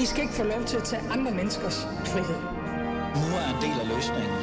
[0.00, 2.40] I skal ikke få lov til at tage andre menneskers frihed.
[3.20, 4.38] Nu er en del af løsningen.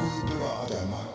[0.00, 1.08] Gud bevarer Danmark.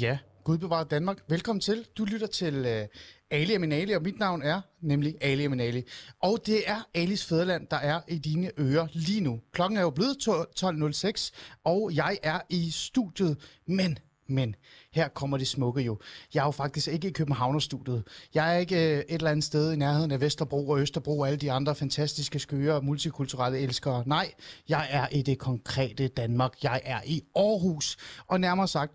[0.00, 1.18] Ja, Gud bevarer Danmark.
[1.28, 1.86] Velkommen til.
[1.98, 2.88] Du lytter til uh,
[3.30, 5.82] Ali Aminali, og mit navn er nemlig Ali Aminali.
[6.22, 9.40] Og det er Alis Fæderland, der er i dine ører lige nu.
[9.52, 11.30] Klokken er jo blevet 12.06,
[11.64, 13.36] og jeg er i studiet,
[13.66, 14.54] men men
[14.92, 15.98] her kommer det smukke jo.
[16.34, 18.04] Jeg er jo faktisk ikke i Københavnerstudiet.
[18.34, 21.26] Jeg er ikke øh, et eller andet sted i nærheden af Vesterbro og Østerbro og
[21.26, 24.02] alle de andre fantastiske, skøre, multikulturelle elskere.
[24.06, 24.32] Nej,
[24.68, 26.62] jeg er i det konkrete Danmark.
[26.62, 28.92] Jeg er i Aarhus, og nærmere sagt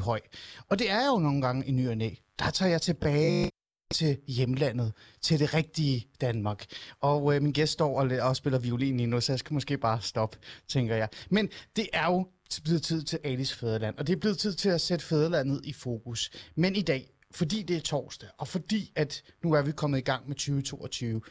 [0.00, 0.20] Høj.
[0.68, 2.10] Og det er jo nogle gange i ny og næ.
[2.38, 3.50] Der tager jeg tilbage
[3.94, 6.66] til hjemlandet, til det rigtige Danmark.
[7.00, 9.78] Og øh, min gæst står og, og spiller violin lige nu, så jeg skal måske
[9.78, 10.38] bare stoppe,
[10.68, 11.08] tænker jeg.
[11.30, 12.26] Men det er jo
[12.64, 15.72] blevet tid til Alice Fæderland, og det er blevet tid til at sætte Fæderlandet i
[15.72, 16.30] fokus.
[16.54, 20.02] Men i dag, fordi det er torsdag, og fordi at nu er vi kommet i
[20.02, 21.22] gang med 2022,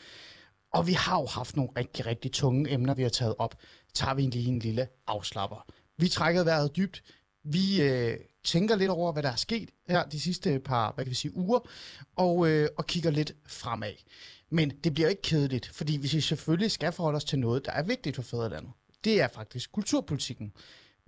[0.73, 3.55] og vi har jo haft nogle rigtig, rigtig tunge emner, vi har taget op,
[3.93, 5.65] tager vi lige en lille afslapper.
[5.97, 7.03] Vi trækker vejret dybt,
[7.43, 11.09] vi øh, tænker lidt over, hvad der er sket her de sidste par, hvad kan
[11.09, 11.59] vi sige, uger,
[12.15, 13.93] og, øh, og kigger lidt fremad.
[14.49, 17.71] Men det bliver ikke kedeligt, fordi hvis vi selvfølgelig skal forholde os til noget, der
[17.71, 18.71] er vigtigt for fædrelandet,
[19.03, 20.53] det er faktisk kulturpolitikken.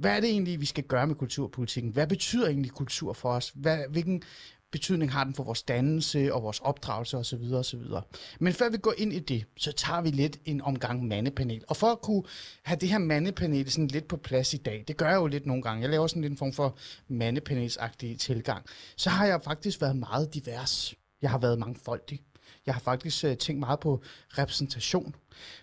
[0.02, 1.92] Hvad er det egentlig, vi skal gøre med kulturpolitikken?
[1.92, 3.52] Hvad betyder egentlig kultur for os?
[3.56, 4.24] Hvad, hvilken
[4.72, 7.54] betydning har den for vores dannelse og vores opdragelse osv.
[7.54, 7.82] osv.
[8.40, 11.64] Men før vi går ind i det, så tager vi lidt en omgang mandepanel.
[11.68, 12.24] Og for at kunne
[12.64, 15.46] have det her mandepanel sådan lidt på plads i dag, det gør jeg jo lidt
[15.46, 19.82] nogle gange, jeg laver sådan lidt en form for mandepanelsagtig tilgang, så har jeg faktisk
[19.82, 20.96] været meget divers.
[21.22, 22.20] Jeg har været mangfoldig.
[22.66, 24.02] Jeg har faktisk uh, tænkt meget på
[24.38, 25.16] repræsentation.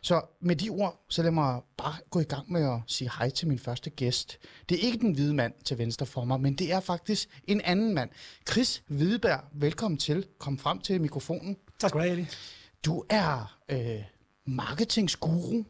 [0.03, 3.31] Så med de ord, så lad mig bare gå i gang med at sige hej
[3.31, 4.39] til min første gæst.
[4.69, 7.61] Det er ikke den hvide mand til venstre for mig, men det er faktisk en
[7.61, 8.11] anden mand.
[8.51, 10.27] Chris Hvideberg, velkommen til.
[10.39, 11.57] Kom frem til mikrofonen.
[11.79, 12.27] Tak skal du have, Ali.
[12.85, 14.03] Du er øh,
[14.47, 15.65] marketingsguru.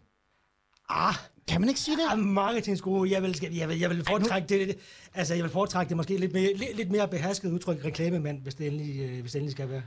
[0.88, 1.14] Ah,
[1.48, 2.04] kan man ikke sige det?
[2.10, 4.78] Ah, marketingsguru, jeg vil, jeg vil, jeg vil foretrække det,
[5.14, 8.54] altså jeg vil foretrække det måske lidt mere, lidt, lidt mere behersket udtryk reklamemand, hvis
[8.54, 9.82] det endelig, øh, hvis det endelig skal være.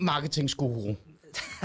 [0.00, 0.94] Marketingsguru.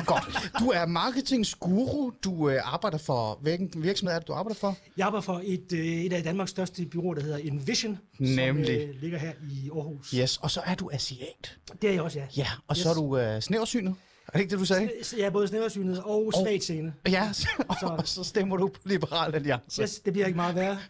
[0.05, 0.51] Godt.
[0.59, 2.11] Du er marketingsguru.
[2.23, 3.39] Du øh, arbejder for...
[3.41, 4.77] Hvilken virksomhed er det, du arbejder for?
[4.97, 7.99] Jeg arbejder for et, øh, et af Danmarks største byråer, der hedder Envision.
[8.19, 8.81] Nemlig.
[8.81, 10.11] Som øh, ligger her i Aarhus.
[10.11, 11.57] Yes, og så er du asiat.
[11.81, 12.25] Det er jeg også, ja.
[12.37, 12.83] Ja, og yes.
[12.83, 13.95] så er du øh, snæversynet.
[14.27, 14.89] Er det ikke det, du sagde?
[15.17, 16.93] Jeg er både snæversynet og svagt scene.
[17.07, 17.29] Ja,
[17.67, 19.81] og så, og så stemmer du på Liberal Alliance.
[19.81, 20.77] Yes, det bliver ikke meget værre.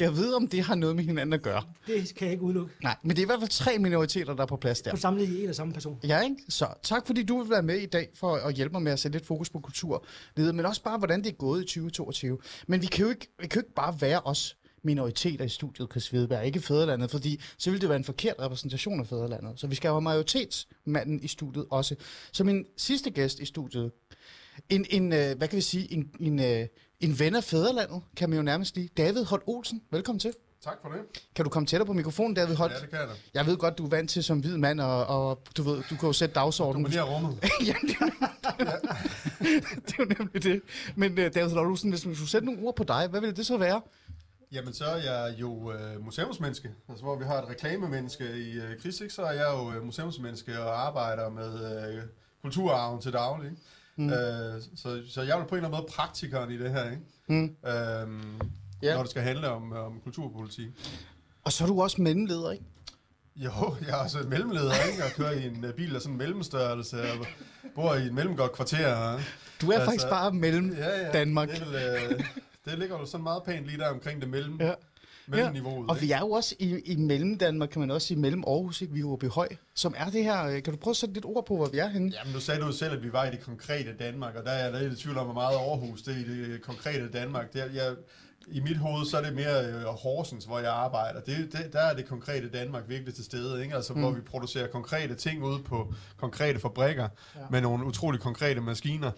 [0.00, 1.62] Jeg ved, om det har noget med hinanden at gøre.
[1.86, 2.74] Det kan jeg ikke udelukke.
[2.82, 4.90] Nej, men det er i hvert fald tre minoriteter, der er på plads der.
[4.90, 5.98] På samlet i en og samme person.
[6.04, 6.36] Ja, ikke?
[6.48, 8.98] Så tak, fordi du vil være med i dag for at hjælpe mig med at
[8.98, 10.06] sætte lidt fokus på kultur,
[10.36, 12.38] men også bare, hvordan det er gået i 2022.
[12.66, 15.90] Men vi kan jo ikke, vi kan jo ikke bare være os minoriteter i studiet,
[15.90, 19.60] Chris Hvideberg, ikke fædrelandet, fordi så ville det være en forkert repræsentation af fædrelandet.
[19.60, 21.94] Så vi skal have majoritetsmanden i studiet også.
[22.32, 23.92] Så min sidste gæst i studiet,
[24.68, 26.66] en, en øh, hvad kan vi sige, en, en, øh,
[27.00, 28.88] en ven af fædrelandet, kan man jo nærmest lige.
[28.96, 30.32] David Holt Olsen, velkommen til.
[30.64, 31.00] Tak for det.
[31.34, 32.72] Kan du komme tættere på mikrofonen, David Holt?
[32.72, 33.12] Ja, det kan jeg da.
[33.34, 35.96] Jeg ved godt, du er vant til som hvid mand, og, og du ved, du
[35.96, 36.92] kan jo sætte dagsordenen.
[36.92, 37.38] Du rummet.
[37.66, 37.96] ja, det,
[39.86, 40.62] det er jo nemlig det.
[40.96, 43.36] Men uh, David Holt Olsen, hvis du skulle sætte nogle ord på dig, hvad ville
[43.36, 43.80] det så være?
[44.52, 46.70] Jamen, så er jeg jo uh, museumsmenneske.
[46.88, 49.14] Altså, hvor vi har et reklamemenneske i Chris, ikke?
[49.14, 52.02] så er jeg jo uh, museumsmenneske og arbejder med uh,
[52.42, 53.50] kulturarven til daglig.
[53.50, 53.62] Ikke?
[53.98, 54.10] Mm.
[54.10, 57.02] Øh, så, så jeg vil på en eller anden måde praktikeren i det her, ikke?
[57.26, 57.56] Mm.
[57.68, 58.40] Øhm,
[58.82, 58.94] ja.
[58.94, 60.68] når det skal handle om, om kulturpolitik.
[61.44, 62.64] Og så er du også mellemleder, ikke?
[63.36, 63.50] Jo,
[63.86, 65.02] jeg er også mellemleder, ikke?
[65.04, 67.26] Jeg kører i en uh, bil af sådan en mellemstørrelse, og
[67.74, 69.18] bor i et mellemgodt kvarter.
[69.60, 71.48] Du er altså, faktisk bare mellem ja, ja, Danmark.
[71.48, 72.24] Det, vil, uh,
[72.70, 74.60] det ligger jo sådan meget pænt lige der omkring det mellem.
[74.60, 74.74] Ja
[75.28, 75.86] mellemniveauet.
[75.86, 75.92] Ja.
[75.92, 78.80] Og vi er jo også i, i mellem Danmark, kan man også sige, mellem Aarhus,
[78.80, 78.92] ikke?
[78.92, 80.46] vi er jo Høj, som er det her.
[80.46, 82.12] Øh, kan du prøve at sætte lidt ord på, hvor vi er henne?
[82.18, 84.50] Jamen, nu sagde du jo selv, at vi var i det konkrete Danmark, og der
[84.50, 87.52] er jeg lidt i tvivl om, hvor meget Aarhus det er i det konkrete Danmark.
[87.52, 87.94] Det er, jeg,
[88.50, 91.20] i mit hoved, så er det mere øh, Horsens, hvor jeg arbejder.
[91.20, 93.74] Det, det, der er det konkrete Danmark virkelig til stede, ikke?
[93.74, 94.00] Altså, mm.
[94.00, 97.40] hvor vi producerer konkrete ting ude på konkrete fabrikker ja.
[97.50, 99.10] med nogle utrolig konkrete maskiner.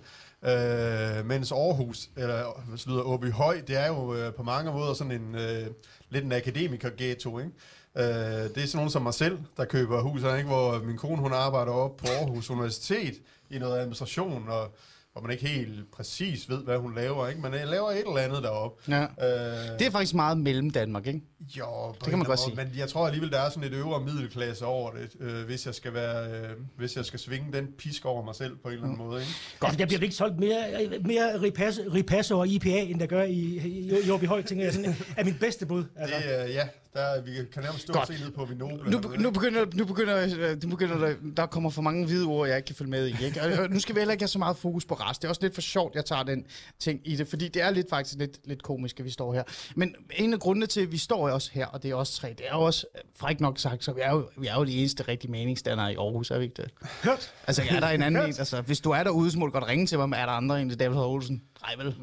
[0.44, 4.94] Øh, mens Aarhus, eller hvad lyder Åby Høj, det er jo øh, på mange måder
[4.94, 5.66] sådan en øh,
[6.10, 7.50] lidt en akademiker-ghetto, ikke?
[7.96, 10.48] Øh, det er sådan nogen som mig selv, der køber hus, ikke?
[10.48, 13.14] hvor min kone hun arbejder op på Aarhus Universitet
[13.50, 14.75] i noget administration, og
[15.12, 17.40] hvor man ikke helt præcis ved, hvad hun laver, ikke?
[17.40, 18.82] Men jeg laver et eller andet deroppe.
[18.88, 19.02] Ja.
[19.02, 21.20] Øh, det er faktisk meget mellem Danmark, ikke?
[21.58, 22.56] Jo, det kan man godt sige.
[22.56, 25.74] Men jeg tror alligevel, der er sådan et øvre middelklasse over det, øh, hvis, jeg
[25.74, 28.84] skal være, øh, hvis jeg skal svinge den pisk over mig selv på en eller
[28.84, 29.04] anden mm.
[29.04, 29.20] måde.
[29.20, 29.32] Ikke?
[29.60, 29.78] Godt.
[29.78, 30.64] Der bliver ikke solgt mere,
[31.04, 34.74] mere Ripasso, Ripasso og IPA, end der gør i, i, i Åby Høj, tænker jeg,
[34.74, 35.84] sådan, er mit bedste bud.
[35.96, 36.16] Altså.
[36.16, 38.90] Det, øh, ja, Der, vi kan nærmest stå se ned på Vinoble.
[38.90, 42.48] Nu, nu, begynder, nu, begynder, øh, nu begynder der, der kommer for mange hvide ord,
[42.48, 43.25] jeg ikke kan følge med i.
[43.25, 43.42] Ikke?
[43.42, 45.22] Og, og nu skal vi heller ikke have så meget fokus på rest.
[45.22, 46.44] Det er også lidt for sjovt, jeg tager den
[46.78, 49.42] ting i det, fordi det er lidt faktisk lidt, lidt komisk, at vi står her.
[49.75, 52.28] Men en af grundene til, at vi står også her, og det er også tre,
[52.28, 54.64] det er jo også, øh, fræk nok sagt, så vi er jo, vi er jo
[54.64, 56.70] de eneste rigtige meningsdannere i Aarhus, er vi ikke det?
[57.04, 57.34] Hørt.
[57.46, 58.34] Altså, er der en anden en?
[58.38, 60.32] Altså, hvis du er derude, så må du godt ringe til mig, men er der
[60.32, 61.43] andre end David Olsen?
[61.62, 61.96] Nej, vel?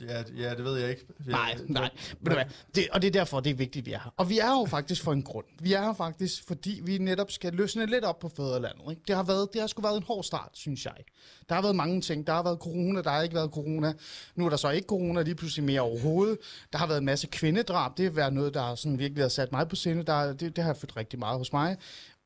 [0.00, 1.06] Ja, ja, det ved jeg ikke.
[1.26, 1.90] Jeg, Nej, nej.
[2.20, 2.44] Ved du hvad?
[2.74, 4.14] Det, og det er derfor, det er vigtigt, vi er her.
[4.16, 5.44] Og vi er jo faktisk for en grund.
[5.60, 8.90] Vi er her faktisk, fordi vi netop skal løsne lidt op på fædrelandet.
[8.90, 9.02] Ikke?
[9.08, 10.96] Det har været, det har sgu været en hård start, synes jeg.
[11.48, 12.26] Der har været mange ting.
[12.26, 13.92] Der har været corona, der har ikke været corona.
[14.34, 16.38] Nu er der så ikke corona lige pludselig mere overhovedet.
[16.72, 17.96] Der har været en masse kvindedrab.
[17.96, 20.02] Det har været noget, der sådan virkelig har sat mig på sinde.
[20.02, 21.76] Der, det, det har fyldt rigtig meget hos mig.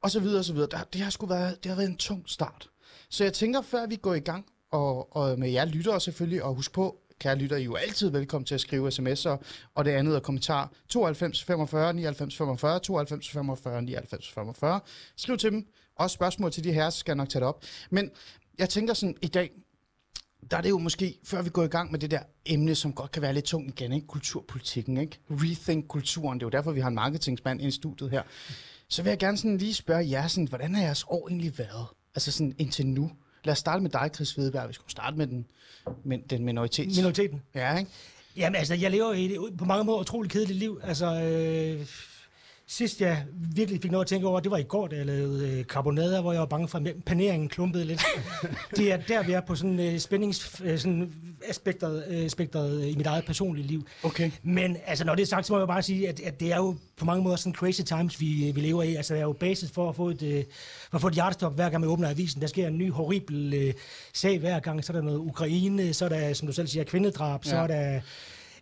[0.03, 0.69] Og så videre, og så videre.
[0.71, 2.69] Der, det, har sgu været, det har været en tung start.
[3.11, 6.55] Så jeg tænker, før vi går i gang, og, og med jer lyttere selvfølgelig, og
[6.55, 9.37] husk på, kære lytter, I er jo altid velkommen til at skrive sms'er,
[9.75, 14.81] og det andet er kommentar 92 45 99 45, 92 45 99 45.
[15.17, 15.67] Skriv til dem.
[15.97, 17.65] Også spørgsmål til de her, så skal jeg nok tage det op.
[17.91, 18.11] Men
[18.59, 19.51] jeg tænker sådan, i dag,
[20.51, 22.93] der er det jo måske, før vi går i gang med det der emne, som
[22.93, 24.07] godt kan være lidt tungt igen, ikke?
[24.07, 25.19] kulturpolitikken, ikke?
[25.31, 28.23] rethink kulturen, det er jo derfor, vi har en marketingsmand i studiet her.
[28.89, 31.87] Så vil jeg gerne sådan lige spørge jer, sådan, hvordan har jeres år egentlig været?
[32.15, 33.11] Altså sådan indtil nu.
[33.45, 34.69] Lad os starte med dig, Chris Hvedeberg.
[34.69, 35.47] Vi skulle starte med den,
[36.05, 36.97] med den minoritet.
[36.97, 37.43] Minoriteten.
[37.55, 37.91] Ja, ikke?
[38.37, 40.81] Jamen altså, jeg lever i på mange måder utroligt kedeligt liv.
[40.83, 41.87] Altså, øh,
[42.71, 43.25] sidst jeg
[43.55, 46.33] virkelig fik noget at tænke over, det var i går, da jeg lavede øh, hvor
[46.33, 48.03] jeg var bange for, at paneringen klumpede lidt.
[48.77, 50.61] det er der, vi er på sådan øh, spændings...
[50.65, 51.13] Øh, sådan
[51.49, 53.87] aspekter, øh, aspekter i mit eget personlige liv.
[54.03, 54.31] Okay.
[54.43, 56.57] Men altså, når det er sagt, så må jeg bare sige, at, at det er
[56.57, 58.95] jo på mange måder sådan crazy times, vi, vi lever i.
[58.95, 60.45] Altså, der er jo basis for at få et, øh,
[60.91, 62.41] for at få et hjertestop, hver gang man åbner avisen.
[62.41, 63.75] Der sker en ny horribel øh,
[64.15, 64.85] sag hver gang.
[64.85, 67.51] Så er der noget Ukraine, så er der, som du selv siger, kvindedrab, ja.
[67.51, 68.01] så er der...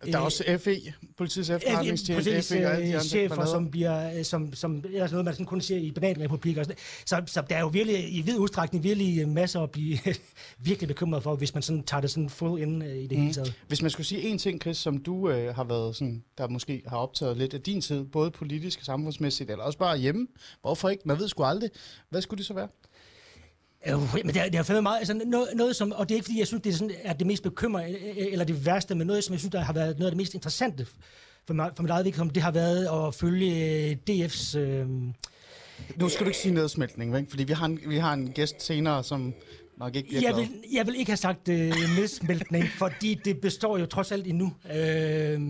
[0.05, 0.75] Der er også FE,
[1.17, 3.51] politiets efterretningstjeneste, Præcis, FE og alle de øh, andre chefer, ballader.
[3.51, 6.61] som bliver, øh, som, som ellers noget, man sådan kun ser i bananrepublikker.
[6.61, 6.77] og sådan.
[7.05, 9.97] Så, så der er jo virkelig, i vid udstrækning, virkelig masser at blive
[10.59, 13.23] virkelig bekymret for, hvis man sådan tager det sådan full ind øh, i det mm.
[13.23, 13.53] hele taget.
[13.67, 16.81] Hvis man skulle sige en ting, Chris, som du øh, har været sådan, der måske
[16.87, 20.27] har optaget lidt af din tid, både politisk og samfundsmæssigt, eller også bare hjemme.
[20.61, 21.03] Hvorfor ikke?
[21.05, 21.69] Man ved sgu aldrig.
[22.09, 22.67] Hvad skulle det så være?
[23.87, 26.17] Øh, men det er, det er fandme meget, altså noget, noget som, og det er
[26.17, 28.95] ikke fordi, jeg synes, det er, sådan, er det mest bekymrende, øh, eller det værste,
[28.95, 30.87] men noget, som jeg synes, der har været noget af det mest interessante
[31.47, 34.57] for, mig, for mit eget vedkommende, det har været at følge øh, DF's...
[34.57, 34.87] Øh,
[35.95, 37.29] Nu skal du ikke sige nedsmeltning, ikke?
[37.29, 39.33] fordi vi har, en, vi har en gæst senere, som
[39.77, 40.45] nok ikke bliver jeg, glad.
[40.45, 44.53] vil, jeg vil ikke have sagt øh, nedsmeltning, fordi det består jo trods alt endnu.
[44.75, 45.41] Øh,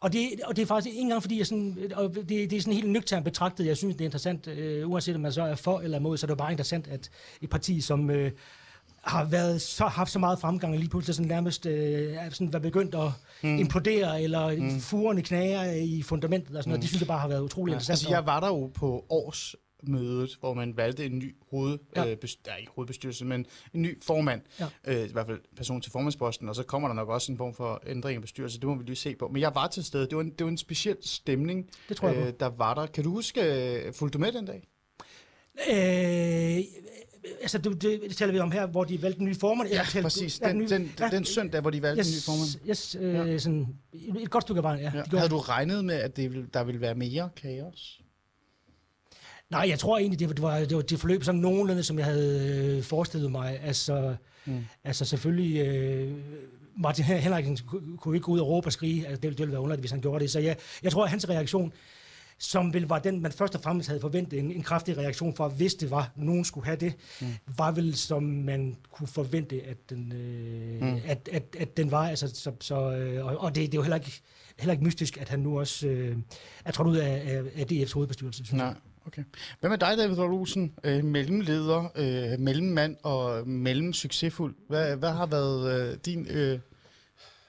[0.00, 2.60] og det, og det er faktisk ikke engang, fordi jeg sådan, og det, det er
[2.60, 5.54] sådan helt nøgternt betragtet, jeg synes, det er interessant, øh, uanset om man så er
[5.54, 7.10] for eller imod, så er det jo bare interessant, at
[7.42, 8.32] et parti, som øh,
[9.02, 12.52] har været så, haft så meget fremgang, og lige pludselig sådan nærmest øh, er sådan
[12.52, 13.10] været begyndt at
[13.42, 13.58] mm.
[13.58, 14.80] implodere, eller mm.
[14.80, 17.94] furerne knager i fundamentet, og sådan noget, det synes jeg bare har været utrolig interessant.
[17.94, 19.04] Altså, jeg var der jo på
[19.82, 22.02] årsmødet, hvor man valgte en ny hoved, Ja.
[22.04, 22.10] ja.
[22.10, 24.66] øh, best, nej, ikke hovedbestyrelse, men en ny formand, Ja.
[24.86, 27.54] øh, i hvert fald person til formandsposten, og så kommer der nok også en form
[27.54, 29.28] for ændring af bestyrelse, det må vi lige se på.
[29.28, 32.08] Men jeg var til stede, det var en, det var en speciel stemning, Det tror
[32.08, 32.86] jeg øh, der var der.
[32.86, 33.40] Kan du huske,
[33.86, 34.62] øh, fulgte du med den dag?
[35.70, 36.64] Øh,
[37.40, 39.68] altså, det, det, det taler vi om her, hvor de valgte en ny formand.
[39.68, 40.40] Ja, talte- præcis.
[40.40, 42.68] Ja, Den, ny- den, ja, den søndag, hvor de valgte en ny formand.
[42.70, 43.66] Yes, yes øh, sådan,
[44.20, 44.92] et godt stykke af vejen, ja.
[45.12, 45.16] Ja.
[45.18, 48.00] Havde du regnet med, at det, der ville være mere kaos?
[49.50, 52.76] Nej, jeg tror egentlig, det var, det var, det forløb sådan nogenlunde, som jeg havde
[52.76, 53.60] øh, forestillet mig.
[53.62, 54.64] Altså, mm.
[54.84, 56.12] altså selvfølgelig, øh,
[56.76, 57.58] Martin Henriksen
[57.96, 59.06] kunne ikke gå ud og råbe og skrige.
[59.06, 60.30] Altså, det, ville, det ville være underligt, hvis han gjorde det.
[60.30, 61.72] Så jeg, jeg tror, at hans reaktion,
[62.38, 65.48] som vel var den, man først og fremmest havde forventet en, en kraftig reaktion fra,
[65.48, 67.26] hvis det var, nogen skulle have det, mm.
[67.56, 71.00] var vel, som man kunne forvente, at den, øh, mm.
[71.06, 72.08] at, at, at den var.
[72.08, 74.20] Altså, så, så, øh, og, og det, det er jo heller ikke,
[74.58, 76.16] heller ikke mystisk, at han nu også øh,
[76.64, 78.44] er trådt ud af, af, af DF's hovedbestyrelse.
[78.44, 78.74] synes jeg.
[79.08, 79.22] Okay.
[79.60, 80.74] Hvad med dig, David Olsen?
[80.84, 84.54] Øh, mellemleder, øh, mellemmand og mellemsuccesfuld.
[84.68, 86.58] Hvad, hvad har været øh, din øh,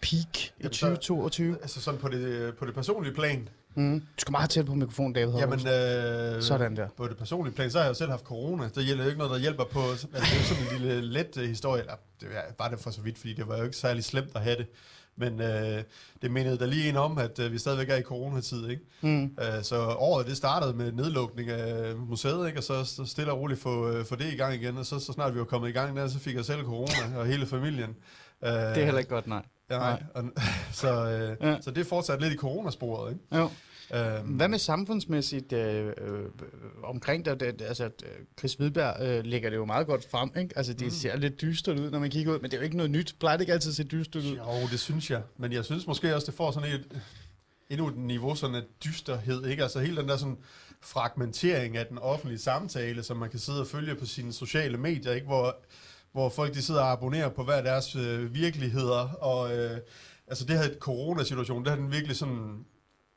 [0.01, 1.57] peak i Jamen, så- 2022?
[1.61, 3.49] Altså sådan på det, på det personlige plan.
[3.75, 3.99] Mm.
[3.99, 5.33] Du skal meget tæt på mikrofonen, David.
[5.33, 6.87] Jamen, øh, Sådan der.
[6.97, 8.69] På det personlige plan, så har jeg jo selv haft corona.
[8.75, 9.79] Der hjælper jo ikke noget, der hjælper på...
[9.91, 11.81] Altså, det er jo sådan en lille let uh, historie.
[11.81, 12.27] Eller, det
[12.59, 14.67] var det for så vidt, fordi det var jo ikke særlig slemt at have det.
[15.19, 15.83] Men øh,
[16.21, 18.81] det mindede der lige en om, at øh, vi stadigvæk er i coronatid, ikke?
[19.01, 19.23] Mm.
[19.23, 22.59] Øh, så året det startede med nedlukning af museet, ikke?
[22.59, 24.99] og så, så stille og roligt få, øh, få det i gang igen, og så,
[24.99, 27.45] så snart vi var kommet i gang der, så fik jeg selv corona, og hele
[27.45, 27.89] familien.
[28.43, 29.41] Øh, Det er heller ikke godt, nej.
[29.69, 30.03] Ja, nej.
[30.15, 30.23] Og,
[30.71, 31.61] så, øh, Ja.
[31.61, 33.37] så det er fortsat lidt i coronasporet, ikke?
[33.37, 33.49] Jo.
[33.93, 36.25] Øhm, Hvad med samfundsmæssigt øh, øh,
[36.83, 37.39] omkring dig?
[37.39, 37.91] Det, altså, øh,
[38.39, 40.57] Chris Hvidberg øh, lægger det jo meget godt frem, ikke?
[40.57, 40.89] Altså, det mm.
[40.89, 43.15] ser lidt dystert ud, når man kigger ud, men det er jo ikke noget nyt.
[43.19, 44.37] Plejer det ikke altid at se dystert ud?
[44.37, 45.21] Jo, det synes jeg.
[45.37, 47.01] Men jeg synes måske også, det får sådan et...
[47.69, 49.63] endnu et niveau sådan af dysterhed, ikke?
[49.63, 50.37] Altså hele den der sådan
[50.81, 55.11] fragmentering af den offentlige samtale, som man kan sidde og følge på sine sociale medier,
[55.11, 55.27] ikke?
[55.27, 55.55] Hvor,
[56.11, 59.77] hvor folk de sidder og abonnerer på hver deres øh, virkeligheder, og øh,
[60.27, 62.65] altså det her coronasituation, det har den virkelig sådan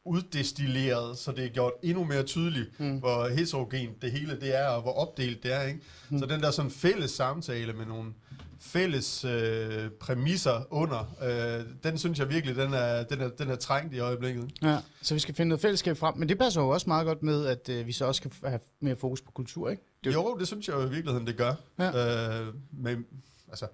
[0.04, 2.98] uddestilleret, så det er gjort endnu mere tydeligt, mm.
[2.98, 5.62] hvor heterogent det hele det er, og hvor opdelt det er.
[5.62, 5.80] Ikke?
[6.08, 6.18] Mm.
[6.18, 8.12] Så den der sådan fælles samtale med nogle
[8.60, 13.56] fælles øh, præmisser under, øh, den synes jeg virkelig, den er, den, er, den er
[13.56, 14.50] trængt i øjeblikket.
[14.62, 17.22] Ja, så vi skal finde noget fællesskab frem, men det passer jo også meget godt
[17.22, 19.82] med, at øh, vi så også skal have mere fokus på kultur, ikke?
[20.04, 21.54] Det jo, det synes jeg jo i virkeligheden, det gør.
[21.78, 22.40] Ja.
[22.40, 23.04] Øh, men,
[23.48, 23.66] altså,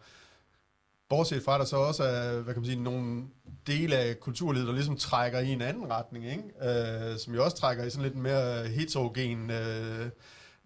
[1.09, 3.25] bortset fra, at der så også er, hvad kan man sige, nogle
[3.67, 6.43] dele af kulturlivet, der ligesom trækker i en anden retning, ikke?
[7.12, 10.07] Øh, som jo også trækker i sådan lidt mere heterogen, øh,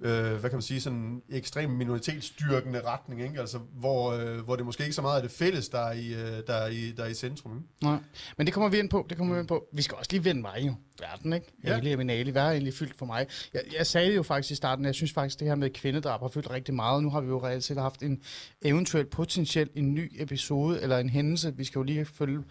[0.02, 3.40] øh, hvad kan man sige, sådan ekstrem minoritetsstyrkende retning, ikke?
[3.40, 6.12] Altså, hvor, øh, hvor det måske ikke så meget er det fælles, der er i,
[6.14, 7.56] øh, der er i, der er i centrum.
[7.56, 7.68] Ikke?
[7.82, 7.98] Nej,
[8.36, 9.64] men det kommer vi ind på, det kommer vi ind på.
[9.72, 11.46] Vi skal også lige vende mig jo, verden, ikke?
[11.64, 11.74] Ja.
[11.74, 13.26] Ali min Ali, hvad er egentlig fyldt for mig?
[13.54, 16.20] Jeg, jeg sagde jo faktisk i starten, at jeg synes faktisk, det her med kvindedrab
[16.20, 17.02] har fyldt rigtig meget.
[17.02, 18.22] Nu har vi jo reelt set haft en
[18.62, 22.42] eventuelt potentielt en ny episode, eller en hændelse, vi skal jo lige følge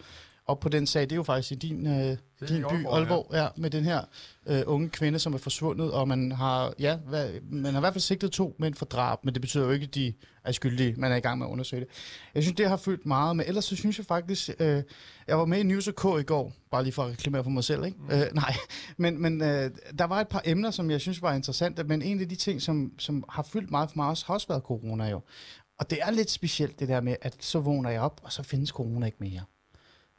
[0.52, 1.02] op på den sag.
[1.02, 2.16] Det er jo faktisk i din, øh,
[2.48, 3.42] din by, Aalborg, Aalborg ja.
[3.42, 4.00] ja, med den her
[4.46, 7.92] øh, unge kvinde, som er forsvundet, og man har, ja, hvad, man har i hvert
[7.94, 10.12] fald sigtet to mænd for drab, men det betyder jo ikke, at de
[10.44, 10.94] er skyldige.
[10.98, 11.88] Man er i gang med at undersøge det.
[12.34, 14.82] Jeg synes, det har fyldt meget, men ellers så synes jeg faktisk, øh,
[15.26, 17.64] jeg var med i News K i går, bare lige for at reklamere for mig
[17.64, 17.98] selv, ikke?
[17.98, 18.10] Mm.
[18.10, 18.54] Øh, nej,
[18.96, 22.20] men, men øh, der var et par emner, som jeg synes var interessante, men en
[22.20, 25.10] af de ting, som, som har fyldt meget for mig også, har også været corona
[25.10, 25.20] jo.
[25.78, 28.42] Og det er lidt specielt det der med, at så vågner jeg op, og så
[28.42, 29.40] findes corona ikke mere.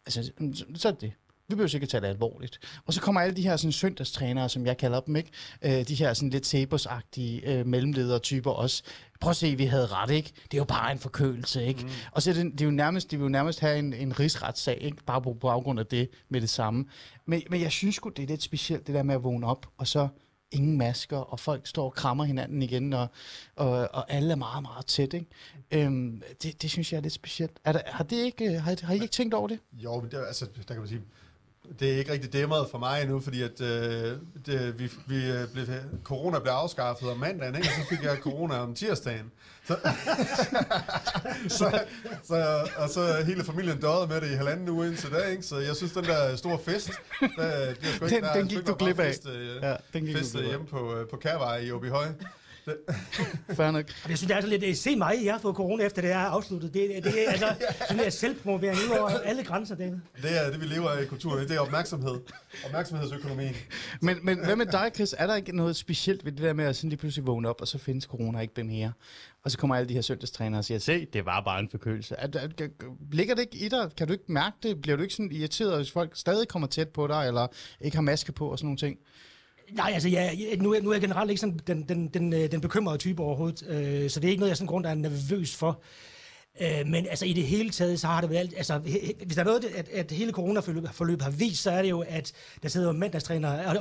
[0.06, 0.32] Altså,
[0.76, 1.14] så er det det.
[1.48, 2.60] Vi behøver ikke tage det alvorligt.
[2.86, 5.30] Og så kommer alle de her sådan, søndagstrænere, som jeg kalder dem, ikke?
[5.62, 8.84] Øh, de her sådan, lidt Tabos-agtige øh, mellemledertyper også.
[9.22, 10.32] Prøv at se, vi havde ret, ikke?
[10.44, 11.84] Det er jo bare en forkølelse, ikke?
[11.84, 11.90] Mm.
[12.12, 14.20] Og så er det, det, er jo nærmest, det vil jo nærmest have en, en
[14.20, 14.98] rigsretssag, ikke?
[15.06, 16.86] Bare på baggrund af det med det samme.
[17.26, 19.66] Men, men jeg synes sgu, det er lidt specielt, det der med at vågne op,
[19.78, 20.08] og så
[20.54, 23.08] ingen masker, og folk står og krammer hinanden igen, og,
[23.56, 25.14] og, og alle er meget, meget tæt.
[25.14, 25.28] Ikke?
[25.72, 27.52] Øhm, det, det synes jeg er lidt specielt.
[27.64, 29.60] Er der, har, det ikke, øh, har, har I ikke tænkt over det?
[29.74, 31.02] Jo, men det, altså, der kan man sige,
[31.80, 35.54] det er ikke rigtig dæmret for mig endnu, fordi at, øh, det, vi, vi øh,
[35.54, 35.66] blev,
[36.04, 37.68] corona blev afskaffet om mandagen, ikke?
[37.68, 39.32] og så fik jeg corona om tirsdagen.
[39.68, 39.78] Så,
[41.58, 41.84] så,
[42.24, 45.44] så, og så hele familien døde med det i halvanden uge indtil da, ikke?
[45.44, 49.00] så jeg synes, den der store fest, der, er den, der, den gik du glip
[49.00, 49.06] af.
[49.06, 52.08] Fest, øh, ja, den gik fest hjemme på, øh, på Kærvej i Åby Høj.
[53.58, 53.86] Fair nok.
[54.10, 56.18] Jeg synes, det er så lidt, se mig, jeg har fået corona efter det er
[56.18, 56.74] afsluttet.
[56.74, 57.56] Det, det er altså
[57.88, 59.98] sådan der selvpromovering ud over alle grænser, David.
[60.22, 61.48] Det er det, vi lever af i kulturen.
[61.48, 62.20] Det er opmærksomhed.
[62.66, 63.56] Opmærksomhedsøkonomien.
[64.02, 65.16] Men, men hvad med dig, Chris?
[65.18, 67.62] Er der ikke noget specielt ved det der med at sådan lige pludselig vågne op,
[67.62, 68.92] og så findes corona ikke mere?
[69.44, 72.16] Og så kommer alle de her søndagstrænere og siger, se, det var bare en forkølelse.
[72.16, 72.48] Er, er,
[73.12, 73.92] ligger det ikke i dig?
[73.98, 74.82] Kan du ikke mærke det?
[74.82, 77.48] Bliver du ikke sådan irriteret, hvis folk stadig kommer tæt på dig, eller
[77.82, 78.98] ikke har maske på og sådan nogle ting?
[79.72, 82.52] Nej, altså ja, nu, er, nu er jeg generelt ikke sådan den, den, den, øh,
[82.52, 85.56] den bekymrede type overhovedet, øh, så det er ikke noget, jeg sådan grund er nervøs
[85.56, 85.82] for.
[86.62, 89.46] Øh, men altså i det hele taget, så har det været, altså hvis der er
[89.46, 92.32] noget, at, at hele coronaforløbet har vist, så er det jo, at
[92.64, 93.76] der sidder mandagstræner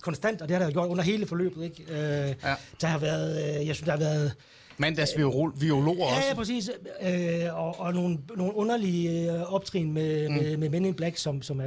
[0.00, 1.64] konstant, og det har der gjort under hele forløbet.
[1.64, 1.82] Ikke?
[1.88, 2.54] Øh, ja.
[2.80, 4.34] Der har været, jeg synes, der har været
[4.78, 6.28] Mandags viol- viologer også.
[6.28, 6.70] Ja, præcis.
[7.02, 10.34] Øh, og, og nogle, nogle underlige øh, optrin med, mm.
[10.34, 11.64] med, med Men in Black, som, som er,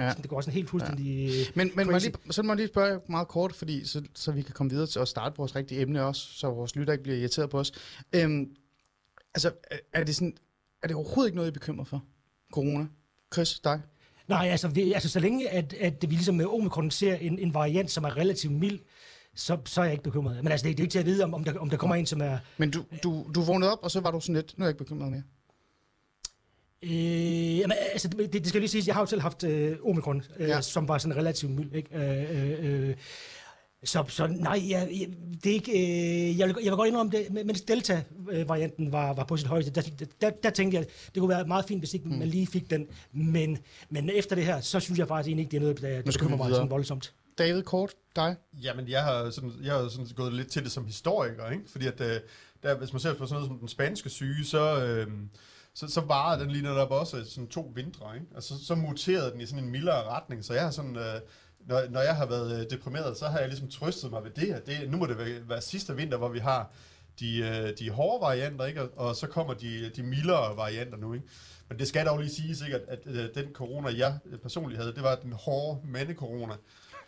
[0.00, 0.12] ja.
[0.22, 1.44] det går sådan helt fuldstændig ja.
[1.54, 4.42] Men, men må lige, så må jeg lige spørge meget kort, fordi, så, så vi
[4.42, 7.18] kan komme videre til at starte vores rigtige emne også, så vores lytter ikke bliver
[7.18, 7.72] irriteret på os.
[8.12, 8.48] Øhm,
[9.34, 9.52] altså,
[9.92, 10.36] er det, sådan,
[10.82, 12.02] er det overhovedet ikke noget, I bekymrer for?
[12.52, 12.86] Corona?
[13.34, 13.80] Chris, dig?
[14.28, 17.54] Nej, altså, vi, altså så længe, at, at vi ligesom med Omikron ser en, en
[17.54, 18.78] variant, som er relativt mild,
[19.34, 20.36] så, så er jeg ikke bekymret.
[20.44, 21.96] Men altså, det, det er ikke til at vide, om, om, der, om der kommer
[21.96, 22.38] en, som er...
[22.58, 24.70] Men du, du, du vågnede op, og så var du sådan lidt, nu er jeg
[24.70, 25.22] ikke bekymret mere.
[26.82, 30.22] Øh, jamen, altså, det, det skal lige sige, jeg har jo selv haft øh, Omikron,
[30.38, 30.60] øh, ja.
[30.60, 31.74] som var sådan relativt mild.
[31.74, 31.98] Ikke?
[31.98, 32.96] Øh, øh,
[33.84, 35.08] så, så nej, jeg, jeg,
[35.44, 39.24] det er ikke, øh, jeg, vil, jeg vil godt indrømme det, mens Delta-varianten var, var
[39.24, 39.82] på sit højeste, der,
[40.20, 42.14] der, der tænkte jeg, det kunne være meget fint, hvis ikke mm.
[42.14, 43.58] man lige fik den, men,
[43.90, 46.12] men efter det her, så synes jeg faktisk egentlig ikke, det er noget, der, der
[46.12, 47.14] bekymrer mig sådan voldsomt.
[47.38, 48.36] David Kort, dig?
[48.62, 51.64] Jamen, jeg har, sådan, jeg har sådan gået lidt til det som historiker, ikke?
[51.70, 52.20] fordi at, øh,
[52.62, 55.06] der, hvis man ser på sådan noget som den spanske syge, så, øh,
[55.74, 58.26] så, så varede den lige netop også sådan to vintre, ikke?
[58.34, 60.96] og så, så muterede den i sådan en mildere retning, så jeg har sådan...
[60.96, 61.20] Øh,
[61.66, 64.46] når, når jeg har været øh, deprimeret, så har jeg ligesom trøstet mig ved det
[64.46, 64.60] her.
[64.60, 66.70] Det, nu må det være, være sidste vinter, hvor vi har
[67.20, 68.82] de, øh, de hårde varianter, ikke?
[68.82, 71.14] Og, og så kommer de, de mildere varianter nu.
[71.14, 71.26] Ikke?
[71.68, 72.76] Men det skal dog lige siges, ikke?
[72.76, 76.54] At, at, at den corona, jeg personligt havde, det var den hårde mandekorona.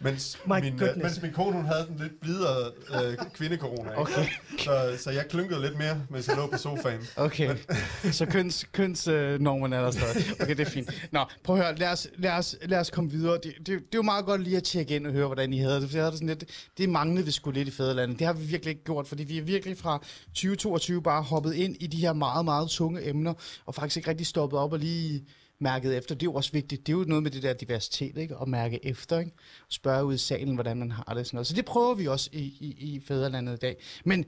[0.05, 1.03] Mens My min, øh, goodness.
[1.03, 4.01] mens min kone, hun havde den lidt blidere øh, kvindekorona.
[4.01, 4.27] Okay.
[4.59, 7.01] Så, så jeg klynkede lidt mere, mens jeg lå på sofaen.
[7.17, 7.57] Okay,
[8.19, 10.25] så køns, kønsnormen er der stadig.
[10.41, 11.09] Okay, det er fint.
[11.13, 13.35] Nå, prøv at høre, lad os, lad os, lad os komme videre.
[13.43, 15.59] Det, det, det er jo meget godt lige at tjekke ind og høre, hvordan I
[15.59, 15.91] havde det.
[15.91, 16.45] For jeg havde det sådan lidt,
[16.79, 18.19] det manglede vi skulle lidt i fædrelandet.
[18.19, 21.77] Det har vi virkelig ikke gjort, fordi vi er virkelig fra 2022 bare hoppet ind
[21.81, 23.35] i de her meget, meget tunge emner,
[23.67, 25.25] og faktisk ikke rigtig stoppet op og lige
[25.63, 26.15] mærket efter.
[26.15, 26.87] Det er jo også vigtigt.
[26.87, 28.37] Det er jo noget med det der diversitet, ikke?
[28.43, 29.33] At mærke efter, ikke?
[29.67, 31.27] Og spørge ud i salen, hvordan man har det.
[31.27, 31.47] Sådan noget.
[31.47, 33.77] Så det prøver vi også i, i, i Fæderlandet i dag.
[34.05, 34.25] Men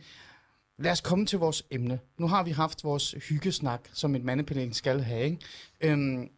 [0.79, 2.01] Lad os komme til vores emne.
[2.19, 5.25] Nu har vi haft vores hyggesnak, som et mandepanel skal have.
[5.25, 5.39] Ikke?
[5.81, 6.29] Øhm,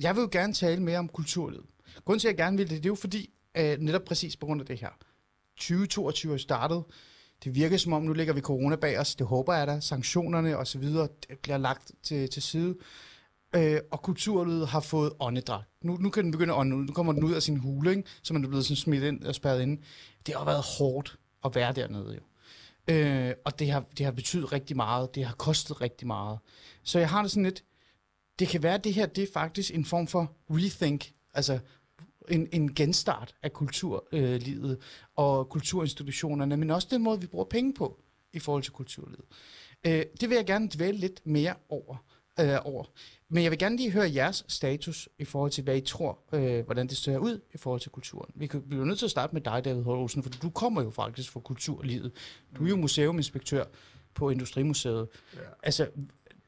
[0.00, 1.66] jeg vil jo gerne tale mere om kulturlivet.
[2.04, 4.46] Grunden til, at jeg gerne vil det, det er jo fordi, øh, netop præcis på
[4.46, 4.88] grund af det her.
[5.56, 6.84] 2022 er startet.
[7.44, 9.14] Det virker som om, nu ligger vi corona bag os.
[9.14, 9.80] Det håber jeg da.
[9.80, 11.08] Sanktionerne og så videre
[11.42, 12.74] bliver lagt til, til side.
[13.56, 15.68] Øh, og kulturlivet har fået åndedragt.
[15.82, 16.84] Nu, nu kan den begynde at ånde ud.
[16.84, 18.02] Nu kommer den ud af sin hule, ikke?
[18.22, 19.78] så man er blevet sådan smidt ind og spærret ind.
[20.26, 22.20] Det har været hårdt at være dernede jo.
[22.94, 25.14] Øh, og det har, det har betydet rigtig meget.
[25.14, 26.38] Det har kostet rigtig meget.
[26.82, 27.64] Så jeg har det sådan lidt,
[28.38, 31.58] det kan være, at det her det er faktisk en form for rethink, altså
[32.28, 34.76] en, en genstart af kulturlivet øh,
[35.16, 38.00] og kulturinstitutionerne, men også den måde, vi bruger penge på
[38.32, 39.24] i forhold til kulturlivet.
[39.86, 41.96] Øh, det vil jeg gerne dvæle lidt mere over.
[42.40, 42.84] Øh, over.
[43.28, 46.64] Men jeg vil gerne lige høre jeres status i forhold til, hvad I tror, øh,
[46.64, 48.30] hvordan det ser ud i forhold til kulturen.
[48.34, 50.90] Vi kan- bliver nødt til at starte med dig, David Holsen, for du kommer jo
[50.90, 52.12] faktisk fra kulturlivet.
[52.58, 53.64] Du er jo museuminspektør
[54.14, 55.08] på Industrimuseet.
[55.34, 55.38] Ja.
[55.62, 55.88] Altså,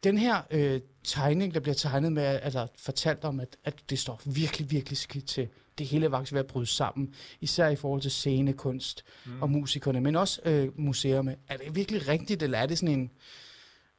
[0.04, 4.20] den her øh, tegning, der bliver tegnet med, eller fortalt om, at, at det står
[4.24, 5.48] virkelig, virkelig skidt til.
[5.78, 9.42] Det hele er faktisk ved at bryde sammen, især i forhold til scenekunst mm.
[9.42, 11.36] og musikerne, men også øh, museerne.
[11.48, 13.10] Er det virkelig rigtigt, eller er det sådan en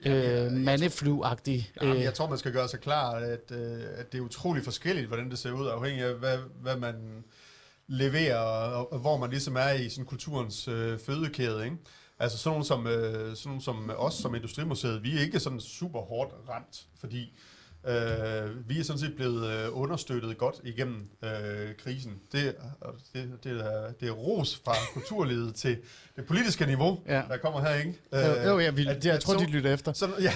[0.06, 1.72] øh, mandeflu-agtig?
[1.82, 4.64] Jamen, Øh, jeg tror, man skal gøre sig klar, at, øh, at det er utrolig
[4.64, 7.24] forskelligt, hvordan det ser ud, afhængig af, hvad, hvad man
[7.88, 11.64] leverer, og, og hvor man ligesom er i sådan kulturens øh, fødekæde.
[11.66, 11.78] Ikke?
[12.20, 15.60] Altså sådan nogle, som, øh, sådan nogle som os som Industrimuseet, vi er ikke sådan
[15.60, 17.34] super hårdt ramt, fordi
[17.88, 22.20] øh, vi er sådan set blevet øh, understøttet godt igennem øh, krisen.
[22.32, 25.78] Det, og det, det, er, det er ros fra kulturlivet til
[26.16, 27.22] det politiske niveau, Ja.
[27.30, 28.00] der kommer her, ikke?
[28.14, 29.94] jo, jo, jeg, vil, at- det, jeg at tror, så- de lytter efter.
[29.94, 30.32] sådan, ja,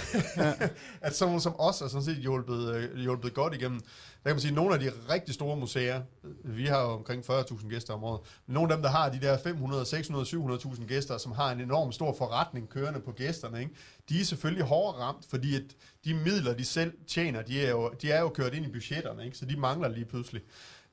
[1.01, 3.79] at sådan som os er sådan set hjulpet, øh, hjulpet godt igennem.
[3.79, 6.01] Der kan man sige, at nogle af de rigtig store museer,
[6.45, 9.09] øh, vi har jo omkring 40.000 gæster om året, men nogle af dem, der har
[9.09, 13.59] de der 500, 600, 700.000 gæster, som har en enorm stor forretning kørende på gæsterne,
[13.59, 13.71] ikke?
[14.09, 15.63] De er selvfølgelig hårdere ramt, fordi at
[16.05, 19.25] de midler, de selv tjener, de er jo, de er jo kørt ind i budgetterne,
[19.25, 19.37] ikke?
[19.37, 20.41] så de mangler lige pludselig.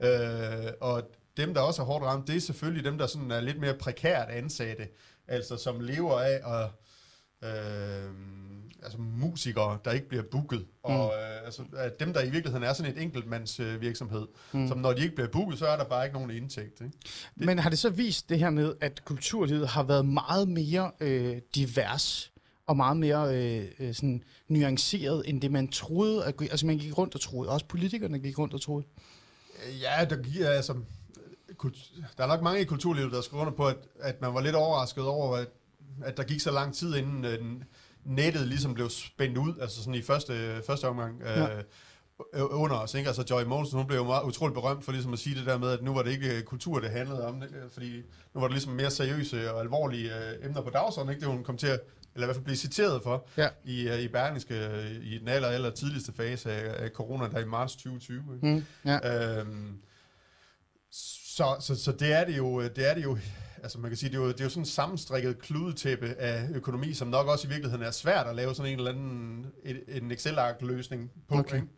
[0.00, 1.02] Øh, og
[1.36, 3.74] dem, der også er hårdt ramt, det er selvfølgelig dem, der sådan er lidt mere
[3.74, 4.88] prekært ansatte,
[5.28, 6.70] altså som lever af at
[7.48, 8.10] øh,
[8.82, 12.72] altså musikere, der ikke bliver booket, og øh, altså, at dem, der i virkeligheden er
[12.72, 14.68] sådan et enkeltmands øh, virksomhed, mm.
[14.68, 16.80] som når de ikke bliver booket, så er der bare ikke nogen indtægt.
[16.80, 16.92] Ikke?
[17.36, 21.36] Men har det så vist det her med, at kulturlivet har været meget mere øh,
[21.54, 22.32] divers
[22.70, 26.24] og meget mere øh, øh, sådan nuanceret, end det man troede?
[26.24, 27.50] At, altså man gik rundt og troede.
[27.50, 28.86] Også politikerne gik rundt og troede.
[29.80, 30.74] Ja, der giver altså...
[32.16, 34.54] Der er nok mange i kulturlivet, der skriver under på, at, at man var lidt
[34.54, 35.48] overrasket over, at,
[36.02, 37.38] at der gik så lang tid, inden øh,
[38.04, 41.20] nettet ligesom blev spændt ud, altså sådan i første, første omgang.
[41.20, 41.56] Ja.
[41.56, 41.64] Øh,
[42.34, 43.06] øh, under os, ikke?
[43.06, 45.58] Altså Joy Mogensen, hun blev jo meget utroligt berømt for ligesom at sige det der
[45.58, 47.96] med, at nu var det ikke øh, kultur, det handlede om, øh, fordi
[48.34, 51.26] nu var det ligesom mere seriøse og alvorlige øh, emner på dagsordenen, ikke?
[51.26, 51.80] Det hun kom til at,
[52.14, 53.48] eller i hvert fald blive citeret for, Ja.
[53.64, 57.38] i, øh, i Berlingske øh, i den aller, aller tidligste fase af, af corona, der
[57.38, 58.34] i marts 2020.
[58.34, 58.46] Ikke?
[58.46, 59.38] Mm, ja.
[59.40, 59.78] Øhm,
[61.36, 63.18] så, så, så det er det jo, det er det jo,
[63.62, 66.48] altså man kan sige, det er jo, det er jo sådan en sammenstrikket kludetæppe af
[66.54, 69.82] økonomi, som nok også i virkeligheden er svært at lave sådan en eller anden, et,
[69.88, 71.34] en Excel-ark løsning på.
[71.34, 71.56] Okay.
[71.56, 71.68] Ikke?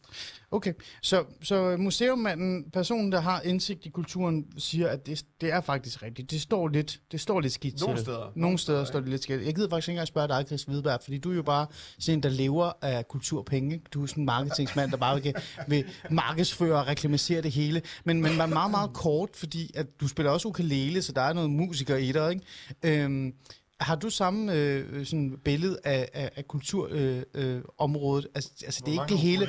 [0.51, 5.61] Okay, så, så museummanden, personen, der har indsigt i kulturen, siger, at det, det er
[5.61, 6.31] faktisk rigtigt.
[6.31, 8.03] Det står lidt, det står lidt skidt Nogle til.
[8.03, 8.19] steder.
[8.19, 9.47] Nogle Nogle steder steder, står det lidt skidt.
[9.47, 11.67] Jeg gider faktisk ikke engang spørge dig, Chris Hvidberg, fordi du er jo bare
[11.99, 13.81] sådan en, der lever af kulturpenge.
[13.95, 15.35] Du er sådan en marketingsmand, der bare vil,
[15.69, 17.83] vil markedsføre og reklamere det hele.
[18.05, 21.51] Men, men meget, meget kort, fordi at du spiller også ukulele, så der er noget
[21.73, 22.31] musiker i dig.
[22.31, 23.03] Ikke?
[23.03, 23.35] Øhm,
[23.81, 27.25] har du samme øh, sådan billede af, af, af kulturområdet?
[27.35, 28.27] Øh, området?
[28.35, 29.49] altså, altså, det er ikke det hele...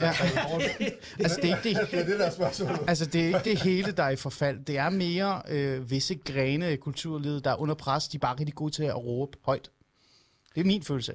[0.00, 0.12] Ja.
[1.18, 2.88] Altså, det er ikke det, det er det.
[2.88, 4.64] Altså, det er ikke det hele, der er i forfald.
[4.64, 8.08] Det er mere øh, visse grene af kulturlivet, der er under pres.
[8.08, 9.70] De er bare rigtig gode til at råbe højt.
[10.54, 11.14] Det er min følelse.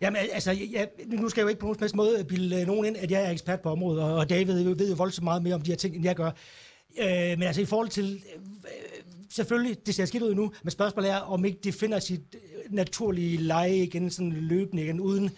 [0.00, 2.66] Jamen, al- altså, jeg, nu skal jeg jo ikke på nogen som måde bilde øh,
[2.66, 5.42] nogen ind, at jeg er ekspert på området, og og David ved jo voldsomt meget
[5.42, 6.30] mere om de her ting, end jeg gør.
[6.98, 8.22] Øh, men altså, i forhold til...
[9.30, 12.74] Selvfølgelig, det ser skidt ud nu, men spørgsmålet er, om ikke det finder sit øh,
[12.74, 15.30] naturlige leje igen, sådan løbende igen, uden,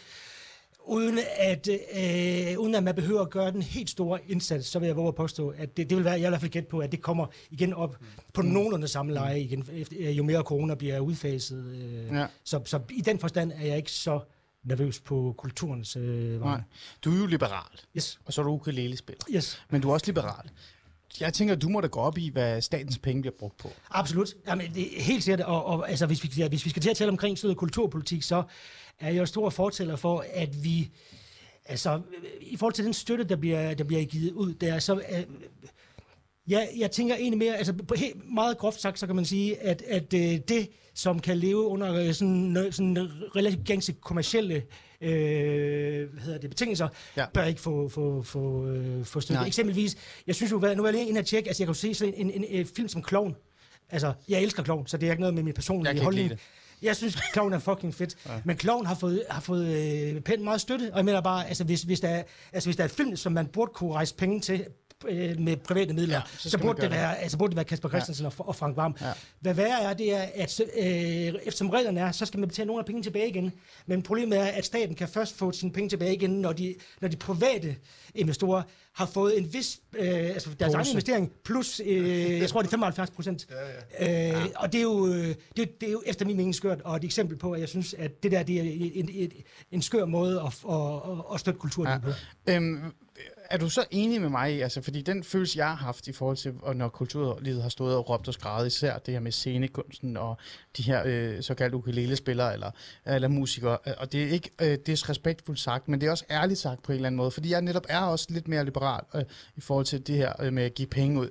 [0.86, 4.86] uden at, øh, uden at man behøver at gøre den helt store indsats, så vil
[4.86, 6.78] jeg våge at påstå, at det, det vil være, jeg i hvert fald gætte på,
[6.78, 7.96] at det kommer igen op
[8.34, 11.64] på nogenlunde samme leje igen, efter, øh, jo mere corona bliver udfaset.
[11.66, 12.26] Øh, ja.
[12.44, 14.20] så, så i den forstand er jeg ikke så
[14.64, 16.48] nervøs på kulturens øh, vej.
[16.50, 16.60] Nej.
[17.04, 19.24] Du er jo liberal, Yes, og så er du ukulele-spiller.
[19.30, 19.62] yes.
[19.70, 20.50] Men du er også liberal.
[21.20, 23.70] Jeg tænker, du må da gå op i, hvad statens penge bliver brugt på.
[23.90, 24.34] Absolut.
[24.46, 25.46] Jamen, det er helt sikkert.
[25.46, 27.58] Og, og altså, hvis, vi, ja, hvis vi skal til at tale omkring sådan noget
[27.58, 28.42] kulturpolitik, så
[29.00, 30.90] er jeg jo stor fortæller for, at vi...
[31.64, 32.00] Altså,
[32.40, 34.94] i forhold til den støtte, der bliver, der bliver givet ud der, så...
[34.94, 35.24] Øh,
[36.48, 39.82] Ja, jeg tænker egentlig mere, altså helt meget groft sagt, så kan man sige, at,
[39.82, 42.98] at øh, det, som kan leve under øh, sådan, øh, sådan
[43.36, 44.62] relativt gængse kommercielle
[45.00, 47.26] øh, hvad hedder det, betingelser, Ja.
[47.34, 49.38] bør ikke få, få, få, øh, få støtte.
[49.40, 49.46] Nej.
[49.46, 51.80] Eksempelvis, jeg synes jo, nu er jeg lige inde og tjekke, altså jeg kan jo
[51.80, 53.36] se sådan en, en, en, film som Clown.
[53.90, 56.32] Altså, jeg elsker Clown, så det er ikke noget med min Jeg personlige ikke holdning.
[56.82, 58.16] Jeg synes, Clown er fucking fedt.
[58.26, 58.30] ja.
[58.44, 61.64] Men Clown har fået, har fået øh, pænt meget støtte, og jeg mener bare, altså
[61.64, 64.14] hvis, hvis, der er, altså hvis der er et film, som man burde kunne rejse
[64.14, 64.64] penge til,
[65.08, 67.88] øh, med private midler, Ja, så så, burde det, være, altså burde det være Kasper
[67.88, 68.30] Christensen ja.
[68.38, 68.96] og, og Frank Varm.
[69.00, 69.12] Ja.
[69.40, 72.80] Hvad værre er, det er, at øh, eftersom reglerne er, så skal man betale nogle
[72.80, 73.52] af pengene tilbage igen.
[73.86, 77.08] Men problemet er, at staten kan først få sine penge tilbage igen, når de, når
[77.08, 77.76] de private
[78.14, 78.62] investorer
[78.92, 82.70] har fået en vis, øh, altså deres egen investering, plus, øh, jeg tror det er
[82.70, 83.46] 75 procent.
[83.98, 84.40] Ja, ja.
[84.40, 86.96] øh, og det er, jo, øh, det, det er jo efter min mening skørt, og
[86.96, 89.32] et eksempel på, at jeg synes, at det der det er en, en,
[89.70, 91.98] en, skør måde at, at, at, at støtte kulturen ja.
[91.98, 92.10] på.
[92.46, 92.92] Øhm,
[93.52, 96.12] er du så enig med mig i, altså fordi den følelse, jeg har haft i
[96.12, 100.16] forhold til, når kulturlivet har stået og råbt og skrevet, især det her med scenekunsten
[100.16, 100.36] og
[100.76, 102.70] de her øh, såkaldte ukulele-spillere eller,
[103.06, 106.58] eller musikere, øh, og det er ikke øh, disrespektfuldt sagt, men det er også ærligt
[106.58, 109.22] sagt på en eller anden måde, fordi jeg netop er også lidt mere liberal øh,
[109.56, 111.28] i forhold til det her øh, med at give penge ud.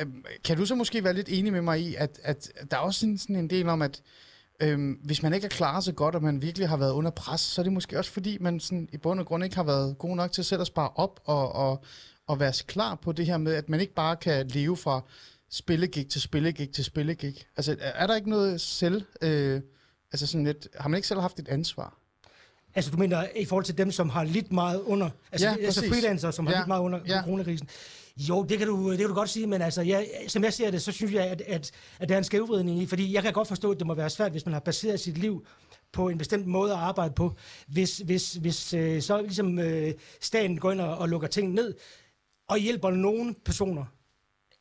[0.00, 0.06] Øh,
[0.44, 3.00] kan du så måske være lidt enig med mig i, at, at der er også
[3.00, 4.02] sådan, sådan en del om, at
[4.60, 7.40] Øhm, hvis man ikke har klaret sig godt, og man virkelig har været under pres,
[7.40, 9.98] så er det måske også fordi, man sådan, i bund og grund ikke har været
[9.98, 11.84] god nok til selv at spare op og, og,
[12.26, 15.00] og være klar på det her med, at man ikke bare kan leve fra
[15.50, 17.34] spillegig til spillegig til spillegig.
[17.56, 19.04] Altså, er, er der ikke noget selv...
[19.22, 19.60] Øh,
[20.12, 21.98] altså sådan lidt, har man ikke selv haft et ansvar?
[22.74, 25.88] Altså du mener i forhold til dem, som har lidt meget under, altså, Ja, altså
[25.88, 27.22] freelancer, som har Ja, lidt meget under ja.
[27.22, 27.68] coronakrisen.
[28.16, 30.70] Jo, det kan, du, det kan du godt sige, men altså, jeg, som jeg ser
[30.70, 33.32] det, så synes jeg, at, at, at der er en skævvridning i, fordi jeg kan
[33.32, 35.46] godt forstå, at det må være svært, hvis man har baseret sit liv
[35.92, 37.36] på en bestemt måde at arbejde på.
[37.68, 41.74] Hvis, hvis, hvis øh, så ligesom øh, staten går ind og, og lukker ting ned,
[42.48, 43.84] og hjælper nogle personer,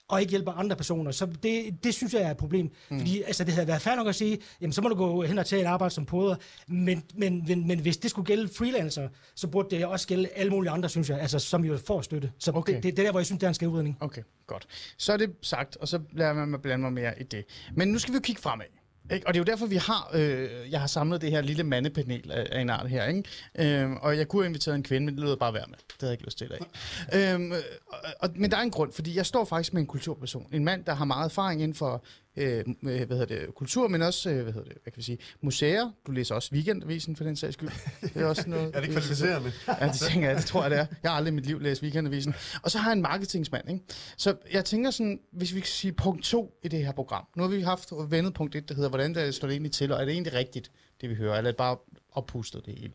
[0.09, 1.11] og ikke hjælper andre personer.
[1.11, 2.71] Så det, det synes jeg er et problem.
[2.89, 2.99] Mm.
[2.99, 5.37] Fordi altså, det havde været fair nok at sige, jamen så må du gå hen
[5.37, 6.35] og tage et arbejde som poder.
[6.67, 10.49] Men, men, men, men hvis det skulle gælde freelancer, så burde det også gælde alle
[10.51, 12.31] mulige andre, synes jeg, altså, som jo får støtte.
[12.39, 12.73] Så Okay.
[12.75, 13.97] det, det, det er der, hvor jeg synes, det er en skævvridning.
[13.99, 14.67] Okay, godt.
[14.97, 17.45] Så er det sagt, og så lader man mig blande mig mere i det.
[17.75, 18.65] Men nu skal vi jo kigge fremad.
[19.11, 19.27] Ikke?
[19.27, 22.31] Og det er jo derfor, vi har, øh, jeg har samlet det her lille mandepanel
[22.31, 23.05] af, af en art her.
[23.05, 23.23] Ikke?
[23.81, 25.77] Øhm, og jeg kunne have inviteret en kvinde, men det lød bare være med.
[25.77, 27.33] Det havde jeg ikke lyst til i dag.
[27.33, 27.51] øhm,
[27.87, 30.47] og, og, men der er en grund, fordi jeg står faktisk med en kulturperson.
[30.51, 32.03] En mand, der har meget erfaring inden for
[32.37, 35.17] øh, hvad hedder det, kultur, men også øh, hvad hedder det, hvad kan vi sige,
[35.41, 35.91] museer.
[36.07, 37.69] Du læser også Weekendavisen for den sags skyld.
[38.01, 38.71] Det er også noget.
[38.75, 39.51] Er det kvalificerende?
[39.67, 40.85] Ja, det tænker jeg, det tror jeg, det er.
[41.03, 42.35] Jeg har aldrig i mit liv læst Weekendavisen.
[42.63, 43.83] Og så har jeg en marketingsmand, ikke?
[44.17, 47.25] Så jeg tænker sådan, hvis vi kan sige punkt to i det her program.
[47.35, 49.91] Nu har vi haft vendet punkt et, der hedder, hvordan der står det egentlig til,
[49.91, 51.77] og er det egentlig rigtigt, det vi hører, eller er det bare
[52.11, 52.93] oppustet det hele?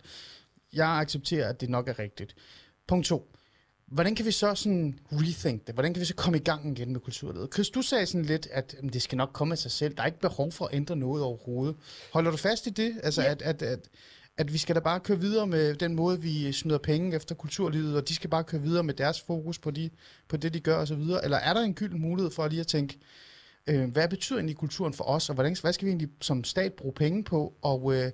[0.73, 2.35] Jeg accepterer, at det nok er rigtigt.
[2.89, 3.35] Punkt to.
[3.91, 5.75] Hvordan kan vi så sådan rethink det?
[5.75, 7.49] Hvordan kan vi så komme i gang igen med kulturlivet?
[7.55, 9.95] Chris, du sagde sådan lidt, at jamen, det skal nok komme af sig selv.
[9.97, 11.77] Der er ikke behov for at ændre noget overhovedet.
[12.13, 13.01] Holder du fast i det?
[13.03, 13.31] Altså, Ja.
[13.31, 13.89] at, at, at,
[14.37, 17.97] at vi skal da bare køre videre med den måde, vi smider penge efter kulturlivet,
[17.97, 19.91] og de skal bare køre videre med deres fokus på, de,
[20.29, 20.95] på det, de gør osv.?
[20.95, 22.99] Eller er der en gylden mulighed for lige at tænke,
[23.67, 26.73] øh, hvad betyder egentlig kulturen for os, og hvordan, hvad skal vi egentlig som stat
[26.73, 27.55] bruge penge på?
[27.63, 28.13] Og, øh,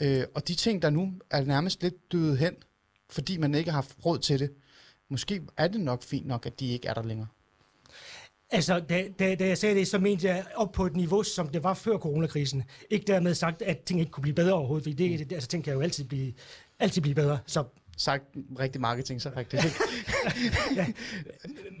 [0.00, 2.54] øh, og de ting, der nu er nærmest lidt døde hen,
[3.10, 4.50] fordi man ikke har haft råd til det,
[5.10, 7.26] måske er det nok fint nok, at de ikke er der længere.
[8.52, 11.48] Altså, da, da, da jeg sagde det, så mente jeg op på et niveau, som
[11.48, 12.62] det var før coronakrisen.
[12.90, 15.64] Ikke dermed sagt, at ting ikke kunne blive bedre overhovedet, fordi det, det altså, ting
[15.64, 16.32] kan jo altid blive,
[16.78, 17.38] altid blive bedre.
[17.46, 17.64] Så
[17.96, 18.24] Sagt
[18.58, 19.64] rigtig marketing, så rigtigt.
[19.64, 20.94] Ikke?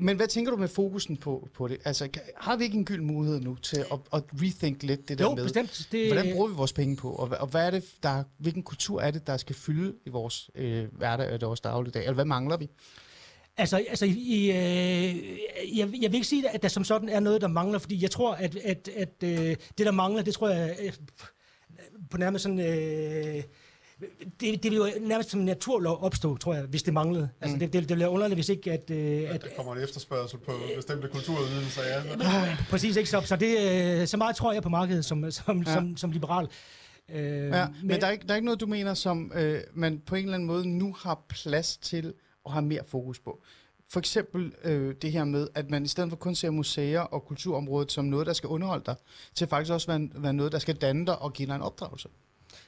[0.00, 1.78] Men hvad tænker du med fokusen på, på det?
[1.84, 5.24] Altså, har vi ikke en gyld mulighed nu til at, at rethink lidt det der
[5.24, 5.42] jo, med?
[5.42, 5.88] bestemt.
[5.92, 8.62] Det, Hvordan bruger vi vores penge på, og, hvad- og hvad er det, der, hvilken
[8.62, 12.02] kultur er det, der skal fylde i vores øh, hverdag og vores dagligdag?
[12.02, 12.68] Eller hvad mangler vi?
[13.60, 14.58] Altså, altså i, i, øh,
[15.78, 18.10] jeg, jeg vil ikke sige, at der som sådan er noget, der mangler, fordi jeg
[18.10, 20.92] tror, at, at, at øh, det, der mangler, det tror jeg øh,
[22.10, 22.60] på nærmest sådan...
[22.60, 23.42] Øh,
[24.40, 27.28] det, det vil jo nærmest som en naturlov opstå, tror jeg, hvis det manglede.
[27.40, 28.90] Altså, det, det, det ville være underligt, hvis ikke, at...
[28.90, 32.56] Øh, at Der kommer en efterspørgsel på bestemte kulturydelser, ja.
[32.70, 33.20] præcis ikke så.
[33.24, 35.74] Så, det, øh, så meget tror jeg på markedet som, som, ja.
[35.74, 36.48] som, som liberal.
[37.08, 39.60] Øh, Ja, men, men der, er ikke, der er ikke noget, du mener, som øh,
[39.74, 42.14] man på en eller anden måde nu har plads til
[42.46, 43.42] at have mere fokus på.
[43.88, 47.24] For eksempel øh, det her med, at man i stedet for kun ser museer og
[47.24, 48.96] kulturområdet som noget, der skal underholde dig,
[49.34, 52.08] til faktisk også være, være noget, der skal danne dig og give dig en opdragelse.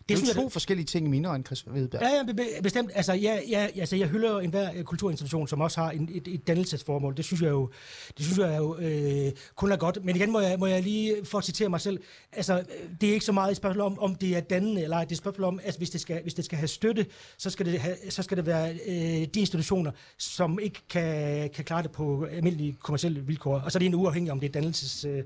[0.08, 2.02] Det, er jeg- to forskellige ting i mine øjne, Chris Vedberg.
[2.02, 2.90] Ja, ja, be- be- bestemt.
[2.94, 6.46] Altså, ja, ja, altså, jeg hylder enhver øh, kulturinstitution, som også har en, et, et
[6.46, 7.16] dannelsesformål.
[7.16, 7.70] Det synes jeg jo,
[8.16, 10.04] det synes jeg jo øh, kun er godt.
[10.04, 12.00] Men igen må jeg, må jeg lige for at citere mig selv.
[12.32, 12.64] Altså, øh,
[13.00, 15.04] det er ikke så meget et spørgsmål om, om det er dannende eller ej.
[15.04, 17.06] Det er et spørgsmål om, at hvis det skal, hvis det skal have støtte,
[17.38, 21.64] så skal det, have, så skal det være øh, de institutioner, som ikke kan, kan
[21.64, 23.58] klare det på almindelige kommersielle vilkår.
[23.64, 25.04] Og så er det en uafhængig, om det er dannelses...
[25.04, 25.22] Øh,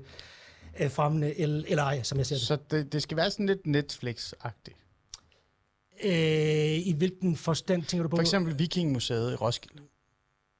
[0.79, 2.45] øh, fremmende eller, eller ej, som jeg ser det.
[2.45, 4.83] Så det, det skal være sådan lidt Netflix-agtigt.
[6.03, 8.15] Øh, I hvilken forstand tænker du på?
[8.15, 9.83] For eksempel Vikingmuseet i Roskilde.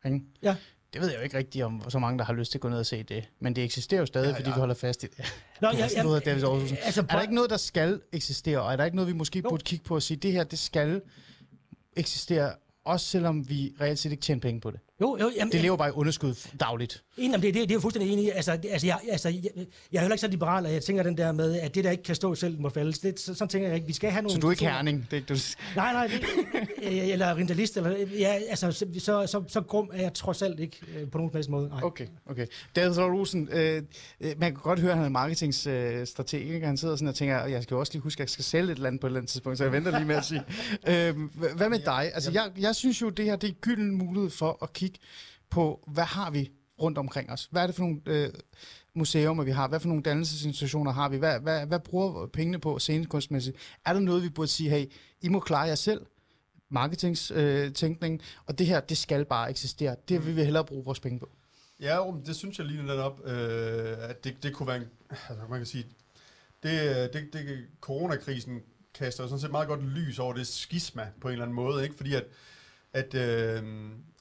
[0.06, 0.22] Ikke?
[0.42, 0.56] Ja.
[0.94, 2.70] Det ved jeg jo ikke rigtigt om, så mange, der har lyst til at gå
[2.70, 3.30] ned og se det.
[3.40, 5.26] Men det eksisterer jo stadig, ja, Ja, fordi vi holder fast i det.
[5.62, 6.78] Nå, Ja, ja, ja, David Aarhusen.
[6.84, 9.40] altså, Er der ikke noget, der skal eksistere, og er der ikke noget, vi måske
[9.40, 9.50] Jo.
[9.50, 11.02] burde kigge på og sige, det her, det skal
[11.96, 12.54] eksistere,
[12.86, 14.80] også selvom vi reelt set ikke tjener penge på det?
[15.02, 17.04] Jo, jo, jamen, Det lever bare i underskud dagligt.
[17.36, 18.30] Om det, det, det er jeg fuldstændig enig i.
[18.30, 19.42] Altså, det, altså, jeg, altså jeg,
[19.92, 21.92] jeg er heller ikke så liberal, at jeg tænker den der med, at det, der
[21.92, 22.92] ikke kan stå selv, må falde.
[22.92, 23.88] Det, så, sådan tænker jeg ikke.
[23.88, 24.34] Vi skal have nogle...
[24.36, 25.02] Så du er ikke herning?
[25.12, 25.40] Det er ikke, du...
[25.76, 26.24] Nej, nej, det,
[26.84, 30.60] øh, eller rindalist, eller, ja, altså, så, så, så, så grum er jeg trods alt
[30.60, 31.70] ikke øh, på nogen helst måde.
[31.70, 31.80] Nej.
[31.84, 32.48] Okay, okay.
[32.76, 33.82] David Rosen, øh,
[34.22, 36.42] øh, man kan godt høre, at han er marketingstrateg.
[36.54, 36.66] ikke?
[36.66, 38.72] Han sidder sådan og tænker, jeg skal jo også lige huske, at jeg skal sælge
[38.72, 40.42] et eller andet på et eller andet tidspunkt, så jeg venter lige med at sige.
[40.88, 42.12] Øh, hva- hvad med dig?
[42.14, 44.87] Altså, jeg, jeg synes jo, det her det er en gylden mulighed for at kigge
[45.50, 47.48] på, hvad har vi rundt omkring os?
[47.52, 48.30] Hvad er det for nogle øh,
[48.94, 49.68] museer, vi har?
[49.68, 51.18] Hvad for nogle dannelsesinstitutioner har vi?
[51.18, 53.58] Hvad, hvad, hvad bruger pengene på scenekunstmæssigt?
[53.86, 54.86] Er der noget, vi burde sige, hey,
[55.22, 56.06] I må klare jer selv?
[56.70, 59.96] marketingtænkning, og det her, det skal bare eksistere.
[60.10, 61.30] Det vil vi hellere bruge vores penge på.
[61.80, 64.86] Ja, det synes jeg lige lidt op, øh, at det, det kunne være en,
[65.30, 65.86] altså man kan sige,
[66.64, 68.62] det, det, det, coronakrisen
[68.94, 71.96] kaster sådan set meget godt lys over det skisma på en eller anden måde, ikke?
[71.96, 72.26] fordi at,
[72.94, 73.64] at øh,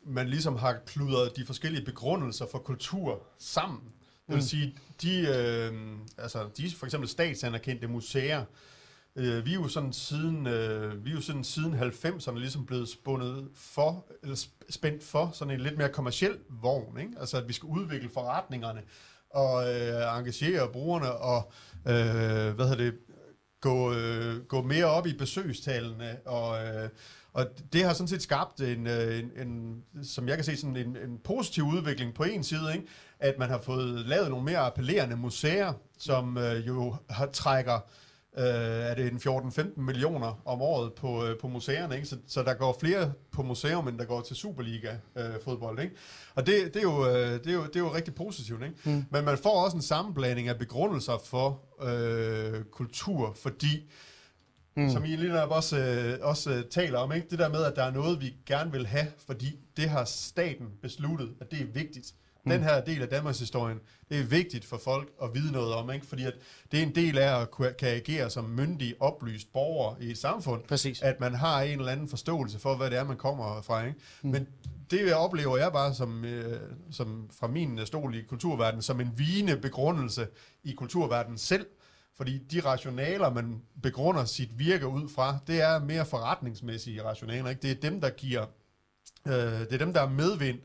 [0.06, 3.80] man ligesom har kludret de forskellige begrundelser for kultur sammen.
[4.26, 4.40] Det vil Mm.
[4.40, 5.72] sige, de, øh,
[6.18, 8.44] altså, de for eksempel statsanerkendte museer,
[9.16, 12.88] øh, vi er jo sådan siden, øh, vi er jo sådan siden 90'erne ligesom blevet
[12.88, 17.12] spundet for, eller sp- spændt for sådan en lidt mere kommersiel vogn, ikke?
[17.20, 18.82] Altså at vi skal udvikle forretningerne
[19.30, 21.52] og øh, engagere brugerne og
[21.86, 22.94] øh, hvad hedder det,
[23.60, 26.88] gå, øh, gå mere op i besøgstallene og øh,
[27.36, 30.76] og det har sådan set skabt en, øh, en, en som jeg kan se, sådan
[30.76, 32.86] en, en positiv udvikling på en side, ikke?
[33.18, 37.74] at man har fået lavet nogle mere appellerende museer, som øh, jo har, trækker
[38.38, 38.44] øh,
[38.90, 42.06] er det en 14-15 millioner om året på, øh, på museerne, ikke?
[42.06, 45.34] Så, så der går flere på museum, end der går til Superliga-fodbold.
[45.34, 45.94] Øh, fodbold, ikke?
[46.34, 48.62] Og det, det, er jo, øh, det, er jo, det er jo rigtig positivt.
[48.62, 48.76] Ikke?
[48.84, 49.04] Mm.
[49.10, 53.90] Men man får også en sammenblanding af begrundelser for øh, kultur, fordi
[54.76, 54.90] Mm.
[54.90, 57.26] Som I lige netop også, øh, også øh, taler om, ikke?
[57.30, 60.66] det der med, at der er noget, vi gerne vil have, fordi det har staten
[60.82, 62.14] besluttet, at det er vigtigt.
[62.44, 62.50] Mm.
[62.50, 65.90] Den her del af Danmarks historien, det er vigtigt for folk at vide noget om,
[65.90, 66.06] ikke?
[66.06, 66.34] fordi at
[66.72, 70.18] det er en del af at kunne, kan agere som myndig, oplyst borger i et
[70.18, 71.02] samfund, Præcis.
[71.02, 73.86] at man har en eller anden forståelse for, hvad det er, man kommer fra.
[73.86, 73.98] Ikke?
[74.22, 74.30] Mm.
[74.30, 74.46] Men
[74.90, 76.60] det jeg oplever jeg bare som, øh,
[76.90, 80.26] som fra min stol i kulturverdenen, som en vigende begrundelse
[80.64, 81.66] i kulturverdenen selv,
[82.16, 87.48] fordi de rationaler, man begrunder sit virke ud fra, det er mere forretningsmæssige rationaler.
[87.50, 87.62] Ikke?
[87.62, 88.46] Det er dem, der giver,
[89.26, 90.58] øh, det er dem, der er medvind,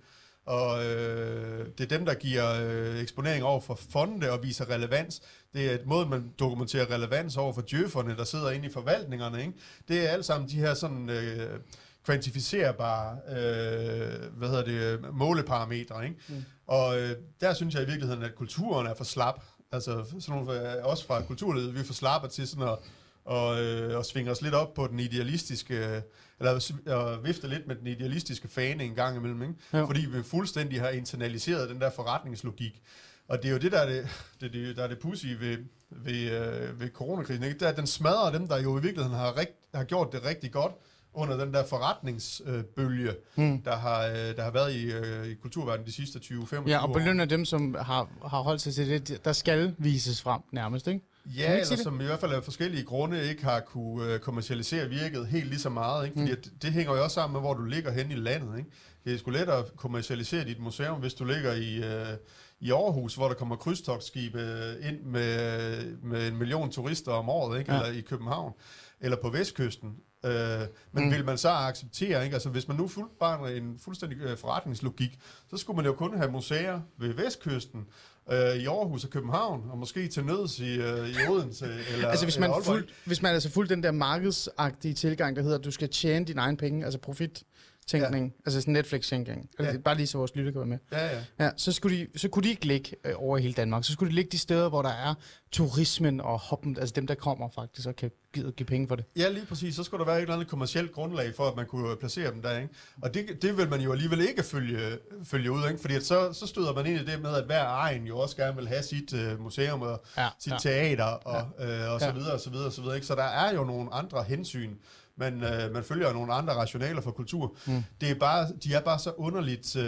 [0.46, 5.22] og øh, det er dem, der giver øh, eksponering over for fonde og viser relevans.
[5.54, 9.42] Det er et måde, man dokumenterer relevans over for djøfferne, der sidder inde i forvaltningerne.
[9.42, 9.54] Ikke?
[9.88, 11.10] Det er alle sammen de her sådan...
[11.10, 11.60] Øh,
[12.06, 16.04] kvantificerbare øh, hvad hedder det, måleparametre.
[16.04, 16.16] Ikke?
[16.30, 16.44] Mm.
[16.68, 19.44] Og øh, der synes jeg i virkeligheden, at kulturen er for slap.
[19.72, 22.78] Altså sådan nogle, øh, også fra kulturlivet, vi for slappe til sådan at,
[23.26, 26.02] og, øh, og svinge os lidt op på den idealistiske,
[26.40, 29.54] eller og vifte lidt med den idealistiske fane en gang imellem, ikke?
[29.74, 29.86] Jo.
[29.86, 32.82] fordi vi fuldstændig har internaliseret den der forretningslogik.
[33.28, 34.08] Og det er jo det, der er det,
[34.42, 35.58] det, det, der er det pussy ved,
[35.90, 37.44] ved, øh, ved coronakrisen.
[37.44, 37.60] Ikke?
[37.60, 40.26] Det er, at den smadrer dem, der jo i virkeligheden har, rigt, har gjort det
[40.26, 40.74] rigtig godt
[41.14, 43.62] under den der forretningsbølge, Mm.
[43.62, 46.90] der, har, øh, der har været i, øh, i kulturverdenen de sidste 20-25 Ja, og
[46.90, 46.94] år.
[46.94, 51.02] belønner dem, som har, har holdt sig til det, der skal vises frem nærmest, ikke?
[51.26, 51.84] Ja, eller sige det?
[51.84, 55.70] som i hvert fald af forskellige grunde ikke har kunne kommercialisere virket helt lige så
[55.70, 56.06] meget.
[56.06, 56.14] Ikke?
[56.20, 56.38] Fordi mm.
[56.42, 58.58] at det hænger jo også sammen med, hvor du ligger hen i landet.
[58.58, 58.70] Ikke?
[59.06, 62.18] Det er sgu let at kommercialisere dit museum, hvis du ligger i, øh,
[62.60, 64.40] i Aarhus, hvor der kommer krydstogsskibe
[64.82, 67.74] ind med, med en million turister om året, ikke?
[67.74, 67.84] Ja.
[67.84, 68.54] eller i København,
[69.02, 69.96] eller på Vestkysten.
[70.26, 71.12] Øh, men mm.
[71.12, 72.34] vil man så acceptere, ikke?
[72.34, 76.18] Altså hvis man nu fuldt bare en fuldstændig øh, forretningslogik, så skulle man jo kun
[76.18, 77.86] have museer ved vestkysten,
[78.32, 82.26] øh, i Aarhus og København, og måske til nøds i, øh, i Odense eller Altså
[82.26, 82.66] hvis eller man, Aalborg.
[82.66, 86.26] fuld, hvis man altså fuldt den der markedsagtige tilgang, der hedder, at du skal tjene
[86.26, 87.44] dine egne penge, altså profit
[87.92, 88.42] tænkning, ja.
[88.46, 89.50] altså sådan Netflix-tænkning.
[89.60, 89.78] Altså, Ja.
[89.80, 90.78] Bare lige så vores lytter kan være med.
[90.92, 91.24] Ja, ja.
[91.40, 93.84] Ja, så, skulle de, så kunne de ikke ligge øh, over hele Danmark.
[93.84, 95.14] Så skulle de ligge de steder, hvor der er
[95.52, 99.06] turismen og hoppen, altså dem, der kommer faktisk og kan give, give penge for det.
[99.18, 99.76] Ja, lige præcis.
[99.76, 102.42] Så skulle der være et eller andet kommersielt grundlag for, at man kunne placere dem
[102.42, 102.70] der, ikke?
[103.02, 105.82] Og det, det vil man jo alligevel ikke følge, følge ud, ikke?
[105.82, 108.36] Fordi at så, så støder man ind i det med, at hver egen jo også
[108.36, 110.58] gerne vil have sit uh, museum og Ja, sit ja.
[110.58, 111.86] teater og, ja.
[111.86, 113.08] øh, og så videre og så videre og så videre, ikke?
[113.08, 114.76] Så der er jo nogle andre hensyn,
[115.18, 117.56] men øh, man følger nogle andre rationaler for kultur.
[117.68, 117.84] Mm.
[118.02, 119.84] Det er bare, de er bare så underligt, øh,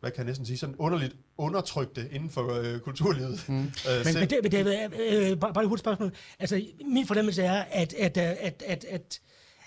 [0.00, 3.44] hvad kan jeg næsten sige, sådan underligt undertrykte inden for øh, kulturlivet.
[3.48, 3.54] Mm.
[3.54, 3.62] Øh,
[4.04, 6.12] Men, men, det, men David, øh, bare, bare et hurtigt spørgsmål.
[6.38, 9.20] Altså, min fornemmelse er, at, at, at, at, at, at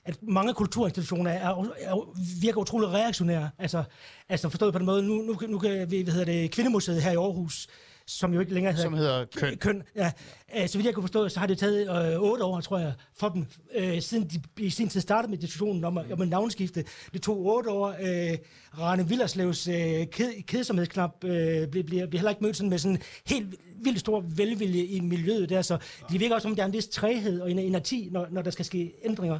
[0.07, 1.49] at mange kulturinstitutioner er,
[1.79, 3.49] er, virker utrolig reaktionære.
[3.59, 3.83] Altså,
[4.29, 7.11] altså forstået på den måde, nu, nu, nu kan vi, hvad hedder det, Kvindemuseet her
[7.11, 7.67] i Aarhus,
[8.07, 9.57] som jo ikke længere hedder, Som hedder køn.
[9.57, 10.11] køn ja.
[10.57, 12.93] Øh, Så vidt jeg kunne forstå, så har det taget øh, otte år, tror jeg,
[13.15, 16.85] for dem, øh, siden de i sin tid startede med diskussionen om, om en navnskifte.
[17.13, 17.87] Det tog otte år.
[17.87, 18.37] Øh,
[18.79, 19.75] Rane Villerslevs øh,
[20.11, 21.29] ked, kedsomhedsknap øh,
[21.67, 25.49] bliver, bliver, bliver heller ikke mødt sådan med sådan helt vildt stor velvilje i miljøet
[25.49, 25.77] der, så
[26.11, 28.41] det virker også som, om der er en vis træhed og en inerti, når, når
[28.41, 29.39] der skal ske ændringer.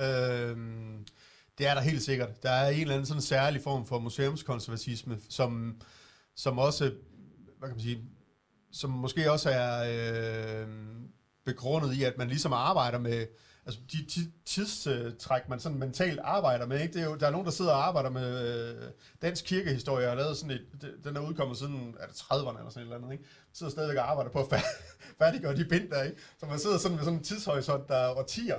[0.00, 1.06] Øhm,
[1.58, 2.42] det er der helt sikkert.
[2.42, 5.80] Der er en eller anden sådan særlig form for museumskonservatisme, som,
[6.36, 6.90] som også,
[7.60, 8.04] hvad kan man sige,
[8.72, 9.84] som måske også er
[10.62, 10.66] øh,
[11.44, 13.26] begrundet i, at man ligesom arbejder med,
[13.66, 16.94] altså de ti- tidstræk, man sådan mentalt arbejder med, ikke?
[16.94, 18.90] Det er jo, der er nogen, der sidder og arbejder med øh,
[19.22, 20.66] dansk kirkehistorie, og har lavet sådan et,
[21.04, 23.24] den er udkommet siden, er det 30'erne eller sådan et eller andet, ikke?
[23.52, 24.82] Sidder stadigvæk og arbejder på at fær-
[25.18, 26.16] færdiggøre de bind der, ikke?
[26.40, 28.58] Så man sidder sådan med sådan en tidshorisont, der er årtier,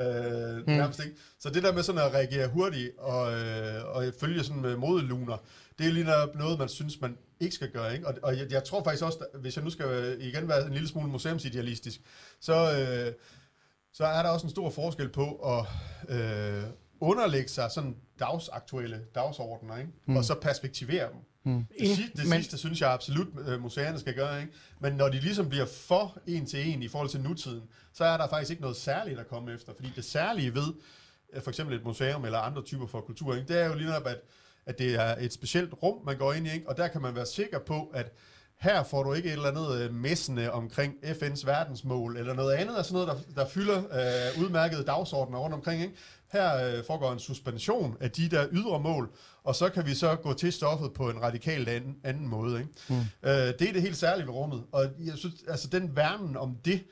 [0.00, 0.64] Øh, mm.
[0.66, 1.16] nærmest ikke.
[1.38, 5.36] Så det der med sådan at reagere hurtigt og, øh, og følge sådan med modeluner,
[5.78, 7.94] det er lige noget, man synes, man ikke skal gøre.
[7.94, 8.06] Ikke?
[8.06, 10.72] Og, og jeg, jeg tror faktisk også, at hvis jeg nu skal igen være en
[10.72, 12.00] lille smule museumsidealistisk,
[12.40, 13.12] så, øh,
[13.92, 15.66] så er der også en stor forskel på at
[16.16, 16.62] øh,
[17.00, 19.90] underlægge sig sådan dagsaktuelle dagsordner, ikke?
[20.06, 20.16] Mm.
[20.16, 21.18] og så perspektivere dem.
[21.54, 21.64] Mm.
[21.80, 24.40] Det, si- det Men- Men, sidste synes jeg absolut, øh, museerne skal gøre.
[24.40, 24.52] Ikke?
[24.80, 28.16] Men når de ligesom bliver for en til en i forhold til nutiden, så er
[28.16, 29.72] der faktisk ikke noget særligt at komme efter.
[29.76, 30.66] Fordi det særlige ved
[31.32, 33.48] øh, for eksempel et museum eller andre typer for kultur, ikke?
[33.48, 34.20] det er jo lige netop, at,
[34.66, 36.68] at det er et specielt rum, man går ind i, ikke?
[36.68, 38.12] og der kan man være sikker på, at
[38.60, 42.74] her får du ikke et eller andet øh, messende omkring FN's verdensmål, eller noget andet
[42.74, 45.82] af sådan noget, der, der fylder øh, udmærkede dagsordner rundt omkring.
[45.82, 45.94] Ikke?
[46.32, 49.10] Her øh, foregår en suspension af de der ydre mål,
[49.44, 52.58] og så kan vi så gå til stoffet på en radikalt anden, anden måde.
[52.58, 52.70] Ikke?
[52.88, 52.96] Mm.
[53.22, 56.56] Øh, det er det helt særlige ved rummet, og jeg synes, altså den værnen om
[56.64, 56.84] det,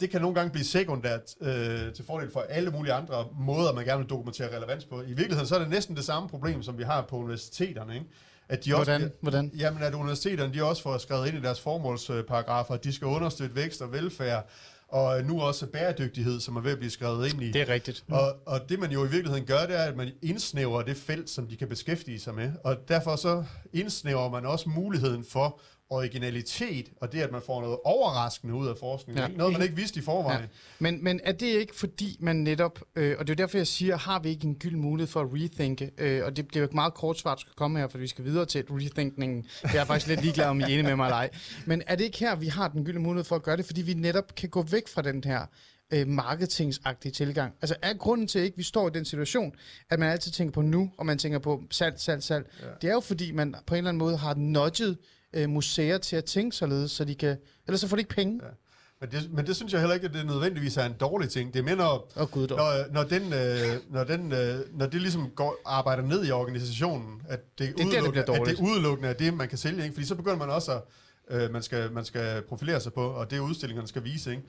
[0.00, 3.84] det kan nogle gange blive sekundært øh, til fordel for alle mulige andre måder, man
[3.84, 5.02] gerne vil dokumentere relevans på.
[5.02, 7.94] I virkeligheden så er det næsten det samme problem, som vi har på universiteterne.
[7.94, 8.06] Ikke?
[8.48, 9.02] At de Hvordan?
[9.02, 9.50] Også, Hvordan?
[9.58, 13.56] Jamen, at universiteterne de også får skrevet ind i deres formålsparagrafer, at de skal understøtte
[13.56, 14.48] vækst og velfærd,
[14.88, 17.50] og nu også bæredygtighed, som er ved at blive skrevet ind i.
[17.50, 18.04] Det er rigtigt.
[18.08, 21.30] Og, og det man jo i virkeligheden gør, det er, at man indsnæver det felt,
[21.30, 22.52] som de kan beskæftige sig med.
[22.64, 25.60] Og derfor så indsnæver man også muligheden for
[25.94, 29.30] originalitet, og det, at man får noget overraskende ud af forskningen.
[29.30, 29.36] Ja.
[29.36, 30.40] Noget, man ikke vidste i forvejen.
[30.40, 30.46] Ja.
[30.78, 33.96] Men, men er det ikke fordi, man netop, øh, og det er derfor, jeg siger,
[33.96, 36.74] har vi ikke en gyld mulighed for at rethinke, øh, og det bliver jo et
[36.74, 39.46] meget kort svar, der skal komme her, for vi skal videre til rethinkningen.
[39.62, 41.30] Jeg er faktisk lidt ligeglad, om I er enige med mig eller ej.
[41.66, 43.82] Men er det ikke her, vi har den gyldne mulighed for at gøre det, fordi
[43.82, 45.46] vi netop kan gå væk fra den her
[45.92, 47.54] øh, marketingsagtige tilgang.
[47.62, 49.52] Altså er grunden til, at ikke vi står i den situation,
[49.90, 52.46] at man altid tænker på nu, og man tænker på salg, salg, salg.
[52.62, 52.66] Ja.
[52.82, 54.98] Det er jo fordi, man på en eller anden måde har nudget
[55.34, 58.40] øh, museer til at tænke således, så de kan, ellers så får de ikke penge.
[58.44, 58.48] Ja.
[59.00, 61.52] Men det, men det synes jeg heller ikke, at det nødvendigvis er en dårlig ting.
[61.54, 62.58] Det er mere, når, Åh, Gud dog.
[62.58, 67.22] når, når, den, øh, når, den, øh, når det ligesom går, arbejder ned i organisationen,
[67.28, 68.58] at det, der, det udelukkende, bliver at dårligt.
[68.58, 69.82] det udelukkende er det, man kan sælge.
[69.82, 69.94] Ikke?
[69.94, 70.82] Fordi så begynder man også at
[71.42, 74.30] øh, man, skal, man skal profilere sig på, og det udstillingerne skal vise.
[74.30, 74.42] Ikke?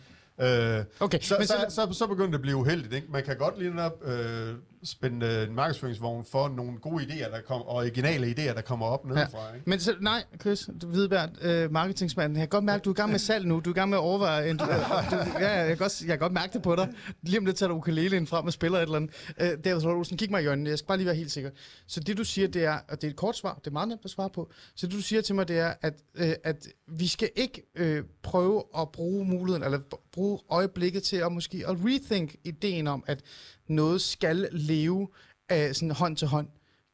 [0.78, 2.93] Øh, Okay, så, men så, så- så, så, begynder det at blive uheldigt.
[2.93, 3.08] Ikke?
[3.12, 4.54] Man kan godt lige netop øh,
[4.86, 8.86] spænde øh, en markedsføringsvogn for nogle gode idéer, der kommer, og originale idéer, der kommer
[8.86, 9.54] op nedefra.
[9.56, 9.69] Ikke?
[9.69, 12.95] Men så, nej, Chris, du Hvideberg, øh, marketingsmanden, jeg kan godt mærke, du er i
[12.95, 13.60] gang med salg nu.
[13.60, 14.50] Du er i gang med at overveje...
[14.50, 14.65] En, du,
[15.39, 16.93] ja, jeg kan, godt, jeg kan godt mærke det på dig.
[17.21, 19.34] Lige om lidt tager du ukulelen frem og spiller et eller andet.
[19.41, 20.69] Øh, David Slotte Olsen, kig mig i hjørnet.
[20.69, 21.50] Jeg skal bare lige være helt sikker.
[21.88, 23.88] Så det, du siger, det er, og det er et kort svar, det er meget
[23.88, 24.52] nemt at svare på.
[24.76, 28.04] Så det, du siger til mig, det er, at, øh, at vi skal ikke øh,
[28.24, 29.80] prøve at bruge muligheden, eller
[30.12, 33.21] bruge øjeblikket til at måske at rethink ideen om, at
[33.68, 35.08] noget skal leve
[35.50, 36.48] af sådan hånd til hånd.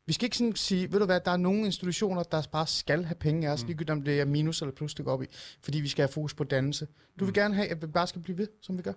[0.07, 3.05] Vi skal ikke sådan sige, ved du hvad, der er nogle institutioner, der bare skal
[3.05, 3.67] have penge af os, mm.
[3.67, 5.25] ligegyldigt om det er minus eller plus, det går op i,
[5.63, 6.87] fordi vi skal have fokus på dannelse.
[7.19, 8.93] Du vil gerne have, at vi bare skal blive ved, som vi gør.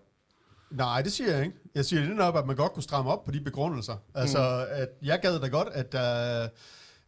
[0.71, 1.57] Nej, det siger jeg ikke.
[1.75, 3.97] Jeg siger lidt op, at man godt kunne stramme op på de begrundelser.
[4.15, 6.51] Altså, at jeg gad da godt, at, uh,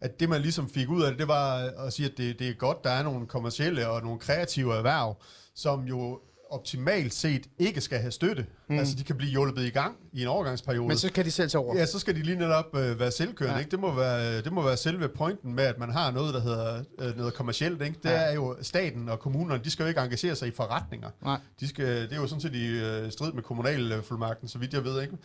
[0.00, 2.48] at det, man ligesom fik ud af det, det var at sige, at det, det
[2.48, 5.16] er godt, der er nogle kommercielle og nogle kreative erhverv,
[5.54, 8.46] som jo optimalt set ikke skal have støtte.
[8.68, 8.78] Mm.
[8.78, 10.88] Altså, de kan blive hjulpet i gang i en overgangsperiode.
[10.88, 11.76] Men så kan de selv tage over.
[11.76, 13.54] Ja, så skal de lige netop øh, være selvkørende.
[13.54, 13.58] Ja.
[13.60, 13.70] Ikke?
[13.70, 16.82] Det, må være, det må være selve pointen med, at man har noget, der hedder
[16.98, 17.82] øh, noget kommercielt.
[17.82, 17.98] Ikke?
[18.02, 18.16] Det Ja.
[18.16, 21.10] er jo staten og kommunerne, de skal jo ikke engagere sig i forretninger.
[21.22, 21.38] Nej.
[21.60, 24.84] De skal, det er jo sådan set i øh, strid med kommunalfuldmagten, så vidt jeg
[24.84, 25.02] ved.
[25.02, 25.16] Ikke?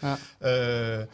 [0.41, 0.99] Ja.
[0.99, 1.05] Øh,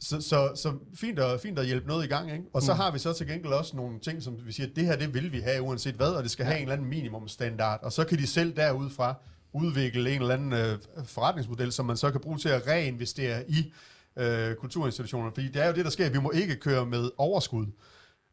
[0.00, 2.32] så, så, så fint, at, fint at hjælpe noget i gang.
[2.32, 2.44] Ikke?
[2.52, 4.96] Og så har vi så til gengæld også nogle ting, som vi siger, det her
[4.96, 6.48] det vil vi have uanset hvad, og det skal ja.
[6.48, 7.80] have en eller anden minimumstandard.
[7.82, 9.14] Og så kan de selv derudfra
[9.52, 13.72] udvikle en eller anden øh, forretningsmodel, som man så kan bruge til at reinvestere i
[14.16, 15.32] øh, kulturinstitutionerne.
[15.32, 16.10] Fordi det er jo det, der sker.
[16.10, 17.66] Vi må ikke køre med overskud.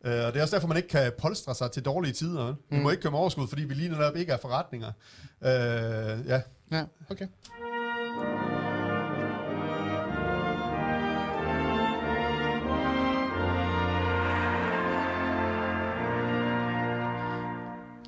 [0.05, 2.49] Øh, og det er også derfor, man ikke kan polstre sig til dårlige tider.
[2.51, 2.78] Mm.
[2.78, 4.91] Vi må ikke køre med overskud, fordi vi lige netop ikke er forretninger.
[5.43, 6.41] Øh, ja.
[6.72, 7.28] Ja, okay.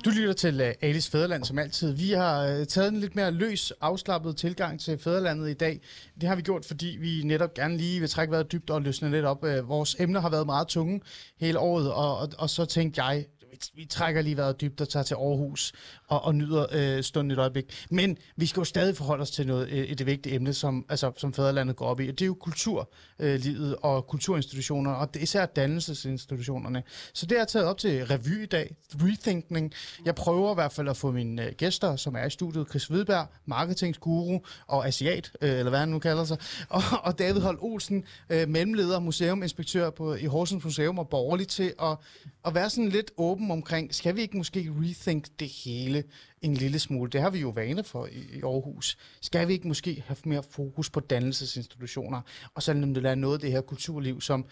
[0.08, 1.92] Du lytter til uh, Alice Fæderland som altid.
[1.92, 5.80] Vi har uh, taget en lidt mere løs, afslappet tilgang til Fæderlandet i dag.
[6.20, 9.10] Det har vi gjort, fordi vi netop gerne lige vil trække vejret dybt og løsne
[9.10, 9.44] lidt op.
[9.44, 11.00] Uh, vores emner har været meget tunge
[11.40, 14.88] hele året, og, og, og så tænkte jeg, vi, vi trækker lige vejret dybt og
[14.88, 15.72] tager til Aarhus
[16.08, 17.86] og, og nyder øh, stunden et øjeblik.
[17.90, 21.12] Men vi skal jo stadig forholde os til noget, øh, et vigtigt emne, som, altså,
[21.16, 22.08] som fædrelandet går op i.
[22.08, 26.82] Og det er jo kulturlivet øh, og kulturinstitutioner, og det især dannelsesinstitutionerne.
[27.12, 29.72] Så det har jeg taget op til revy i dag, rethinking.
[30.04, 32.86] Jeg prøver i hvert fald at få mine øh, gæster, som er i studiet, Chris
[32.86, 36.38] Hvidberg, marketingsguru og asiat, øh, eller hvad han nu kalder sig,
[36.68, 41.74] og, og David Holt Olsen, øh, mellemleder, museuminspektør på, i Horsens Museum og borgerlig til
[41.82, 41.96] at,
[42.44, 46.04] at være sådan lidt åben omkring, skal vi ikke måske rethink det hele
[46.42, 47.10] en lille smule?
[47.10, 48.96] Det har vi jo vane for i, i Aarhus.
[49.20, 52.20] Skal vi ikke måske have mere fokus på dannelsesinstitutioner,
[52.54, 54.46] og så lade noget af det her kulturliv, som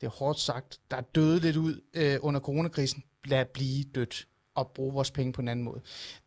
[0.00, 4.26] det er hårdt sagt, der er døde lidt ud øh, under coronakrisen, lad blive dødt
[4.54, 5.80] og bruge vores penge på en anden måde.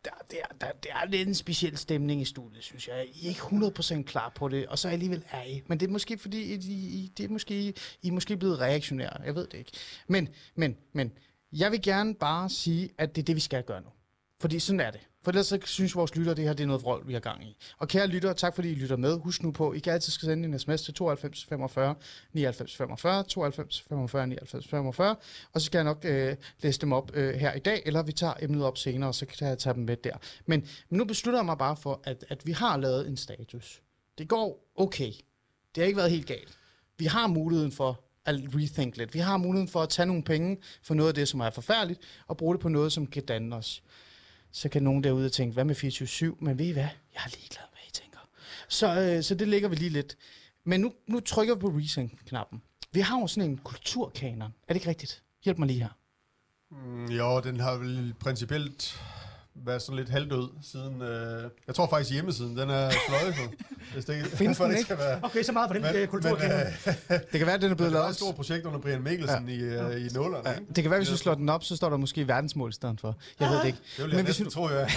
[0.04, 3.06] Der, der, der, der er lidt en speciel stemning i studiet, synes jeg.
[3.14, 5.62] I er ikke 100% klar på det, og så alligevel er I.
[5.66, 9.22] Men det er måske fordi, I, I, det er måske, I er måske blevet reaktionære.
[9.24, 9.72] Jeg ved det ikke.
[10.08, 11.12] Men, men, men,
[11.58, 13.88] jeg vil gerne bare sige, at det er det, vi skal gøre nu.
[14.40, 15.00] Fordi sådan er det.
[15.22, 17.20] For ellers så synes vores lytter, at det her det er noget vrøvl, vi har
[17.20, 17.56] gang i.
[17.78, 19.20] Og kære lytter, tak fordi I lytter med.
[19.20, 21.94] Husk nu på, I kan altid skal sende en sms til 92 45
[22.32, 25.16] 99 45, 92 45 99 45,
[25.52, 28.12] og så skal jeg nok øh, læse dem op øh, her i dag, eller vi
[28.12, 30.16] tager emnet op senere, og så kan jeg tage dem med der.
[30.46, 33.82] Men, men nu beslutter jeg mig bare for, at, at vi har lavet en status.
[34.18, 35.12] Det går okay.
[35.74, 36.58] Det har ikke været helt galt.
[36.98, 39.14] Vi har muligheden for at rethink lidt.
[39.14, 42.00] Vi har muligheden for at tage nogle penge for noget af det, som er forfærdeligt,
[42.26, 43.82] og bruge det på noget, som kan danne os.
[44.52, 46.44] Så kan nogen derude tænke, hvad med 24-7?
[46.44, 46.82] Men ved I hvad?
[46.82, 48.18] Jeg er ligeglad, hvad I tænker.
[48.68, 50.16] Så, øh, så det ligger vi lige lidt.
[50.64, 52.62] Men nu, nu trykker vi på rethink-knappen.
[52.92, 54.42] Vi har jo sådan en kulturkanon.
[54.42, 55.22] Er det ikke rigtigt?
[55.44, 55.88] Hjælp mig lige her.
[56.70, 59.00] Mm, jo, den har vel principielt
[59.66, 61.02] været sådan lidt halvdød siden...
[61.02, 63.50] Øh, jeg tror faktisk hjemmesiden, den er sløjfet.
[63.94, 64.86] hvis det, Findes for den det ikke?
[64.86, 65.20] Skal være.
[65.22, 66.38] Okay, så meget for den Men- men, kultur.
[66.38, 68.08] men, øh, Det kan være, at den er Det blevet lavet.
[68.10, 69.54] et stort projekt under Brian Mikkelsen ja.
[69.54, 70.48] i, øh, i nullerne.
[70.50, 72.72] Ja, det kan være, hvis vi slår den op, så står der måske verdensmål i
[72.72, 73.18] stedet for.
[73.40, 73.78] Jeg ved det ikke.
[73.96, 74.90] Det vil jeg Men hvis, næsten vi, tro, jeg.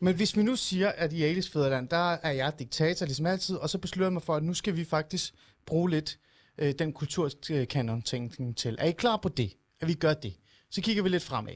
[0.00, 3.56] men hvis vi nu siger, at i Alice Fæderland, der er jeg diktator ligesom altid,
[3.56, 5.34] og så beslutter jeg mig for, at nu skal vi faktisk
[5.66, 6.18] bruge lidt
[6.58, 8.76] øh, den kulturkanon-tænkning til.
[8.78, 9.52] Er I klar på det?
[9.80, 10.34] At vi gør det?
[10.70, 11.52] Så kigger vi lidt fremad.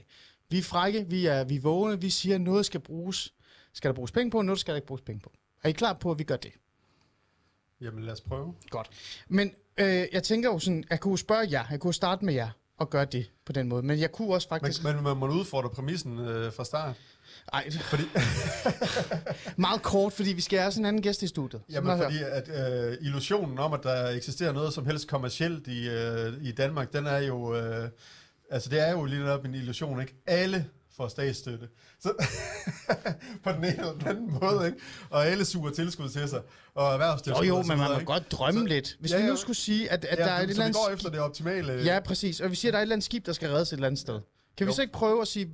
[0.51, 3.35] Vi er frække, vi er, vi er vågne, vi siger, at noget skal bruges.
[3.73, 5.33] Skal der bruges penge på, noget skal der ikke bruges penge på.
[5.63, 6.53] Er I klar på, at vi gør det?
[7.81, 8.55] Jamen lad os prøve.
[8.71, 8.91] Godt.
[9.29, 12.51] Men øh, jeg tænker jo sådan, jeg kunne spørge jer, jeg kunne starte med jer
[12.79, 13.83] og gøre det på den måde.
[13.83, 14.85] Men jeg kunne også Men, faktisk...
[14.85, 16.97] men man må udfordre præmissen øh, fra start.
[17.53, 18.03] Ej, fordi...
[19.57, 21.63] meget kort, fordi vi skal have sådan en anden gæst i studiet.
[21.71, 26.33] Jamen fordi at øh, illusionen om, at der eksisterer noget som helst kommercielt i, øh,
[26.43, 27.57] i Danmark, den er jo...
[27.57, 27.89] Øh,
[28.51, 30.15] altså det er jo lige netop en illusion, ikke?
[30.27, 31.69] Alle får statsstøtte.
[32.01, 32.13] Så,
[33.45, 34.79] på den ene eller den anden måde, ikke?
[35.11, 36.43] Og alle suger tilskud til sig.
[36.75, 38.05] Og Jo, erhvervstilskud jo, så men man må ikke?
[38.07, 38.97] godt drømme Så- lidt.
[39.01, 40.73] Hvis Ja, vi nu skulle sige, at, at ja, der er et så eller vi
[40.73, 40.97] går andet...
[40.97, 41.73] efter det optimale.
[41.73, 42.41] Ja, præcis.
[42.41, 43.87] Og vi siger, at der er et eller andet skib, der skal reddes et eller
[43.87, 44.21] andet sted.
[44.57, 44.75] Kan vi Jo.
[44.75, 45.51] så ikke prøve at sige,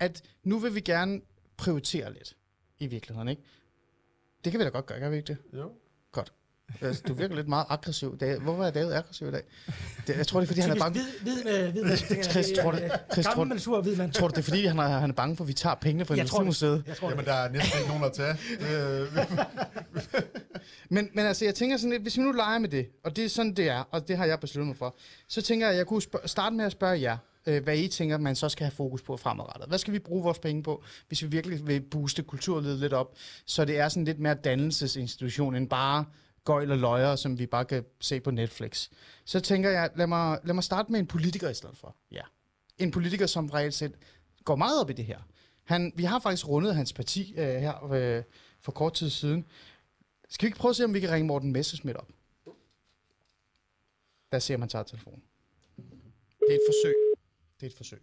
[0.00, 1.20] at nu vil vi gerne
[1.56, 2.36] prioritere lidt
[2.78, 3.42] i virkeligheden, ikke?
[4.44, 5.36] Det kan vi da godt gøre, kan vi ikke det?
[5.58, 5.72] Jo.
[6.80, 8.18] Altså, Du virker lidt meget aggressiv.
[8.18, 8.38] David.
[8.38, 9.42] Hvorfor er David aggressiv i dag?
[10.06, 10.92] Det, jeg tror, det er, fordi han er bange.
[11.00, 12.78] Hvid, hvid, med, hvid, med, Chris, tror du-
[13.12, 14.12] Chris, tror Gammel, sur, hvid mand.
[14.12, 16.04] Tror du, det er, fordi han er, han er bange for, at vi tager pengene
[16.04, 16.20] fra det.
[16.20, 16.84] Industrimuseet?
[16.86, 17.26] Jeg tror, Jamen, det.
[17.26, 18.36] der er næsten ikke nogen at tage.
[18.60, 19.34] Det, øh,
[20.88, 23.24] Men, men altså, jeg tænker sådan lidt, hvis vi nu leger med det, og det
[23.24, 24.96] er sådan, det er, og det har jeg besluttet mig for,
[25.28, 27.16] så tænker jeg, at jeg kunne spørg- starte med at spørge jer.
[27.46, 29.68] øh, hvad I tænker, man så skal have fokus på fremadrettet.
[29.68, 33.14] Hvad skal vi bruge vores penge på, hvis vi virkelig vil booste kulturlivet lidt op,
[33.46, 36.04] så det er sådan lidt mere dannelsesinstitution end bare
[36.44, 38.90] gøjl og løjer, som vi bare kan se på Netflix.
[39.24, 41.96] Så tænker jeg, lad mig, lad mig starte med en politiker i stedet for.
[42.10, 42.22] Ja.
[42.78, 43.94] En politiker, som reelt set
[44.44, 45.20] går meget op i det her.
[45.64, 48.22] Han, vi har faktisk rundet hans parti øh, her øh,
[48.60, 49.44] for kort tid siden.
[50.28, 52.08] Skal vi ikke prøve at se, om vi kan ringe Morten Messerschmidt op?
[54.32, 55.22] Lad os se, om han tager telefonen.
[56.40, 56.94] Det er et forsøg.
[57.60, 58.02] Det er et forsøg.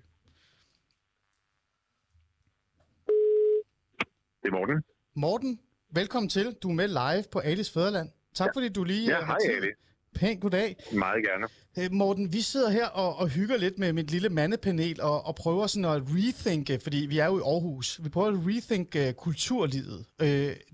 [4.43, 4.83] Det er Morten.
[5.13, 6.53] Morten, velkommen til.
[6.53, 8.09] Du er med live på Alice Fæderland.
[8.35, 8.51] Tak Ja.
[8.59, 9.69] fordi du lige Ja, øh, har hej, tid.
[10.15, 10.75] Pænt goddag.
[10.93, 11.47] Meget gerne.
[11.77, 15.35] Øh, Morten, vi sidder her og, og hygger lidt med mit lille mandepanel og, og
[15.35, 19.13] prøver sådan at rethinke, fordi vi er jo i Aarhus, vi prøver at rethinke uh,
[19.13, 20.05] kulturlivet.
[20.21, 20.27] Uh,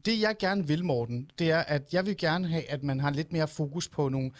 [0.05, 3.11] det jeg gerne vil, Morten, det er, at jeg vil gerne have, at man har
[3.11, 4.31] lidt mere fokus på nogle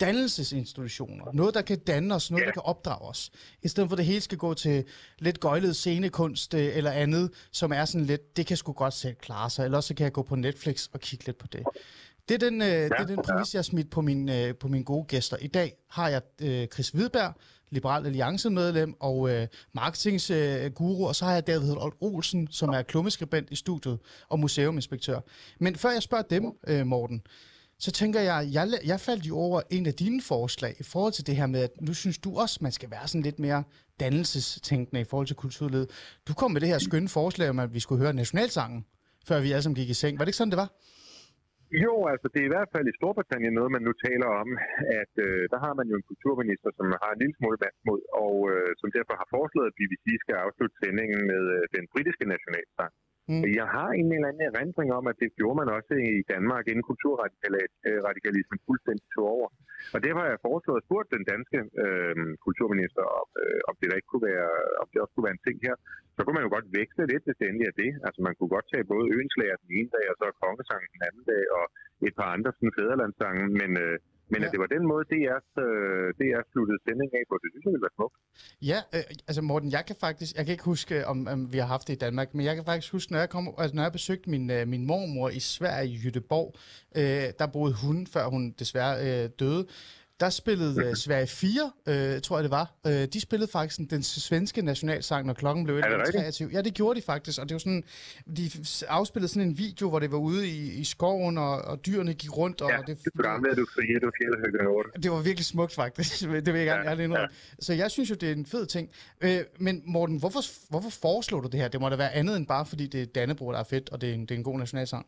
[0.00, 1.24] dannelsesinstitutioner.
[1.32, 2.46] Noget, der kan danne os, noget, Ja.
[2.46, 3.30] der kan opdrage os.
[3.62, 4.84] I stedet for, at det hele skal gå til
[5.18, 9.14] lidt gøjlet scenekunst øh, eller andet, som er sådan lidt, det kan sgu godt selv
[9.14, 11.62] klare sig, eller også så kan jeg gå på Netflix og kigge lidt på det.
[12.28, 14.54] Det er den, øh, ja, det er den præmis, jeg har smidt på, min, øh,
[14.54, 15.36] på mine gode gæster.
[15.40, 17.34] I dag har jeg øh, Chris Hvidberg,
[17.70, 22.68] Liberal Alliance medlem og øh, marketingsguru, øh, og så har jeg David Holt Olsen, som
[22.68, 23.98] er klummeskribent i studiet
[24.28, 25.20] og museuminspektør.
[25.60, 27.22] Men før jeg spørger dem, øh, Morten,
[27.78, 31.26] så tænker jeg, jeg, jeg faldt jo over en af dine forslag i forhold til
[31.26, 33.64] det her med, at nu synes du også, man skal være sådan lidt mere
[34.00, 35.90] dannelsestænkende i forhold til kulturlivet.
[36.28, 38.84] Du kom med det her skønne forslag om, at vi skulle høre nationalsangen,
[39.26, 40.18] før vi alle sammen gik i seng.
[40.18, 40.72] Var det ikke sådan, det var?
[41.70, 44.48] Jo, altså det er i hvert fald i Storbritannien noget, man nu taler om,
[45.00, 48.36] at øh, der har man jo en kulturminister, som har en lille smule vandsmod, og
[48.52, 52.92] øh, som derfor har foreslået, at BBC skal afslutte sendingen med øh, den britiske nationalsang.
[53.30, 53.42] Mm.
[53.60, 56.84] Jeg har en eller anden erindring om, at det gjorde man også i Danmark, inden
[56.90, 59.48] kulturradikalismen fuldstændig tog over.
[59.94, 62.14] Og derfor har jeg foreslået at spurgt den danske øh,
[62.46, 64.50] kulturminister, om, øh, om det der ikke kunne være,
[64.82, 65.76] om det også kunne være en ting her.
[66.14, 67.90] Så kunne man jo godt veksle lidt, hvis det endelig er det.
[68.06, 71.24] Altså man kunne godt tage både Øenslager den ene dag, og så Kongesangen den anden
[71.32, 71.64] dag, og
[72.08, 73.96] et par andre sådan fædrelandssange, Men, øh,
[74.30, 74.46] men Ja.
[74.46, 77.48] at det var den måde, det er, øh, det er sluttet sending af på, det
[77.52, 78.16] synes jeg ville være smukt.
[78.70, 81.66] Ja, øh, altså Morten, jeg kan faktisk, jeg kan ikke huske, om, om vi har
[81.74, 83.92] haft det i Danmark, men jeg kan faktisk huske, når jeg, kom, altså, når jeg
[83.92, 86.48] besøgte min, øh, min mormor i Sverige, i Jytteborg,
[87.00, 89.66] øh, der boede hun, før hun desværre øh, døde,
[90.20, 92.74] der spillede øh, Sverige 4, øh, tror jeg det var.
[92.86, 96.26] Øh, de spillede faktisk den svenske nationalsang, når klokken blev det 11.23.
[96.26, 96.52] rigtigt?
[96.52, 97.84] Ja, det gjorde de faktisk, og det var sådan,
[98.36, 98.50] de
[98.88, 102.36] afspillede sådan en video, hvor det var ude i, i skoven, og, og dyrene gik
[102.36, 105.74] rundt, og Ja, det, det gamle, du frie, du fjellhøgge over det var virkelig smukt,
[105.74, 106.20] faktisk.
[106.46, 107.28] Det vil jeg gerne Ja, ærligt indrømme.
[107.58, 108.90] Så jeg synes jo, det er en fed ting.
[109.20, 110.40] Øh, men Morten, hvorfor,
[110.70, 111.68] hvorfor foreslår du det her?
[111.68, 114.00] Det må da være andet end bare, fordi det er Dannebro, der er fedt, og
[114.00, 115.06] det er en, det er en god nationalsang.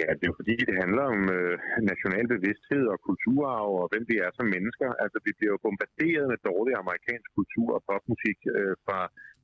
[0.00, 1.54] Ja, det er jo fordi, det handler om øh,
[1.90, 4.88] national bevidsthed og kulturarv og hvem vi er som mennesker.
[5.04, 8.98] Altså, vi bliver jo bombarderet med dårlig amerikansk kultur og popmusik øh, fra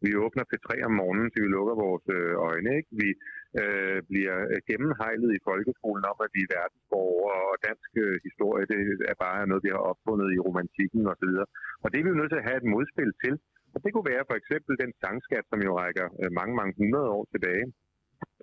[0.04, 2.70] vi åbner P3 om morgenen, til vi lukker vores øh, øjne.
[2.78, 2.90] Ikke?
[3.02, 3.08] Vi
[3.62, 8.64] øh, bliver øh, gennemhejlet i folkeskolen om, at vi er verdensborgere, og dansk øh, historie,
[8.72, 8.80] det
[9.12, 11.32] er bare noget, vi har opfundet i romantikken osv.
[11.82, 13.34] Og det er vi jo nødt til at have et modspil til.
[13.74, 17.08] Og det kunne være for eksempel den sangskat, som jo rækker øh, mange, mange hundrede
[17.16, 17.66] år tilbage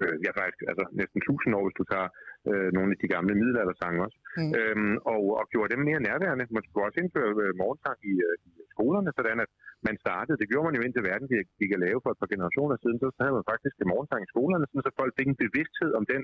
[0.03, 2.09] øh, ja faktisk altså næsten 1000 år, hvis du tager
[2.49, 4.51] øh, nogle af de gamle middelaldersange også, Mm.
[4.59, 6.45] øhm, og, og gjorde dem mere nærværende.
[6.57, 9.51] Man skulle også indføre øh, morgensang i, øh, i skolerne, sådan at
[9.87, 12.31] man startede, det gjorde man jo indtil verden gik, gik at lave for et par
[12.33, 15.41] generationer siden, så havde man faktisk en morgensang i skolerne, sådan, så folk fik en
[15.45, 16.21] bevidsthed om den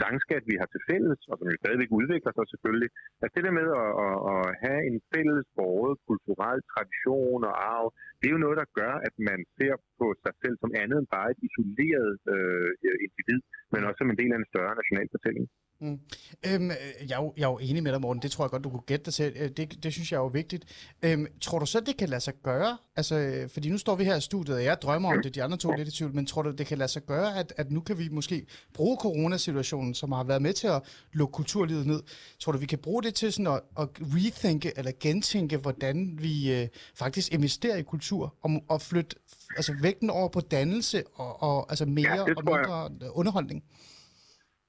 [0.00, 2.90] sangskat, vi har til fælles, og som jo stadigvæk udvikler sig selvfølgelig.
[3.22, 7.86] Altså det der med at, at, at have en fælles borget kulturel tradition og arv,
[8.18, 11.08] det er jo noget, der gør, at man ser på sig selv som andet end
[11.16, 12.68] bare et isoleret øh,
[13.14, 13.40] individ,
[13.72, 15.46] men også som en del af en større national fortælling.
[15.80, 16.00] Mm.
[16.46, 16.76] Øhm, øh,
[17.08, 18.22] jeg, er jo, jeg er jo enig med dig, Morten.
[18.22, 19.32] Det tror jeg godt, du kunne gætte dig til.
[19.36, 20.64] Øh, Det, det synes jeg er jo vigtigt.
[21.02, 22.78] Øhm, tror du så, det kan lade sig gøre?
[22.96, 25.42] Altså, øh, fordi nu står vi her i studiet, og jeg drømmer om det, de
[25.42, 27.52] andre to er lidt i tvivl, men tror du, det kan lade sig gøre, at,
[27.56, 31.86] at nu kan vi måske bruge coronasituationen, som har været med til at lukke kulturlivet
[31.86, 32.02] ned.
[32.40, 36.52] Tror du, vi kan bruge det til sådan at, at rethinke eller gentænke, hvordan vi
[36.52, 39.16] øh, faktisk investerer i kultur, og, og flytte
[39.56, 42.90] altså, vægten over på dannelse og, og altså mere Ja, og tror jeg.
[42.90, 43.64] mindre underholdning?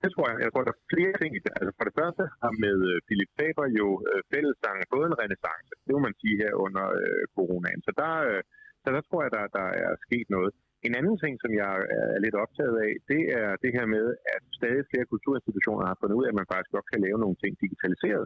[0.05, 0.37] Det tror jeg.
[0.45, 1.53] Jeg tror, der er flere ting i det.
[1.59, 5.71] Altså for det første har med øh, Philip Faber jo øh, fællesang fået en renaissance.
[5.85, 7.81] Det må man sige her under øh, coronaen.
[7.87, 8.41] Så der, øh,
[8.83, 10.51] så der tror jeg, der, der er sket noget.
[10.87, 14.43] En anden ting, som jeg er lidt optaget af, det er det her med, at
[14.59, 17.51] stadig flere kulturinstitutioner har fundet ud af, at man faktisk godt kan lave nogle ting
[17.63, 18.25] digitaliseret.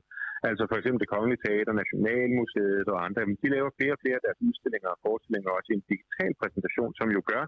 [0.50, 4.18] Altså for eksempel det Kongelige Teater, Nationalmuseet og andre, men de laver flere og flere
[4.20, 7.44] af deres udstillinger og forestillinger også i en digital præsentation, som jo gør,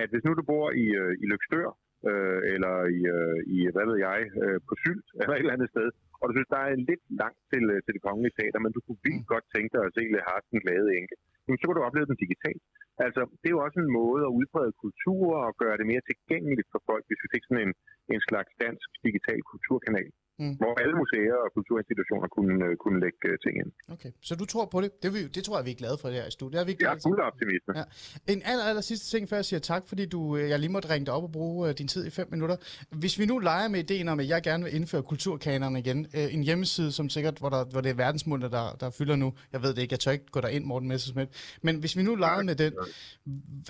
[0.00, 1.68] at hvis nu du bor i, øh, i Lykstør,
[2.10, 5.70] øh, eller i, øh, i, hvad ved jeg, øh, på Sylt, eller et eller andet
[5.74, 5.88] sted,
[6.20, 8.80] og du synes, der er lidt langt til, øh, til det kongelige teater, men du
[8.84, 11.86] kunne vildt godt tænke dig at se Le Hartens glade enke, jamen, så kan du
[11.88, 12.62] opleve den digitalt.
[13.06, 16.68] Altså, det er jo også en måde at udbrede kultur og gøre det mere tilgængeligt
[16.72, 17.74] for folk, hvis vi fik sådan en,
[18.14, 20.54] en slags dansk digital kulturkanal, Mm.
[20.62, 23.70] hvor alle museer og kulturinstitutioner kunne, øh, kunne lægge øh, ting ind.
[23.94, 24.90] Okay, så du tror på det?
[25.02, 26.52] Det, vi, det tror jeg, vi er glade for det her i studiet.
[26.52, 27.72] Det er vi Jeg glade er fuld af optimisme.
[27.80, 27.84] Ja.
[28.32, 30.90] En aller, aller sidste ting, før jeg siger tak, fordi du, øh, jeg lige måtte
[30.90, 32.56] ringe dig op og bruge din tid i fem minutter.
[32.90, 36.42] Hvis vi nu leger med ideen om, at jeg gerne vil indføre kulturkanerne igen, en
[36.42, 39.32] hjemmeside, som sikkert, hvor, der, hvor det er verdensmålene, der, der fylder nu.
[39.52, 41.30] Jeg ved det ikke, jeg tør ikke gå derind, Morten Messersmith.
[41.62, 42.72] Men hvis vi nu leger med den,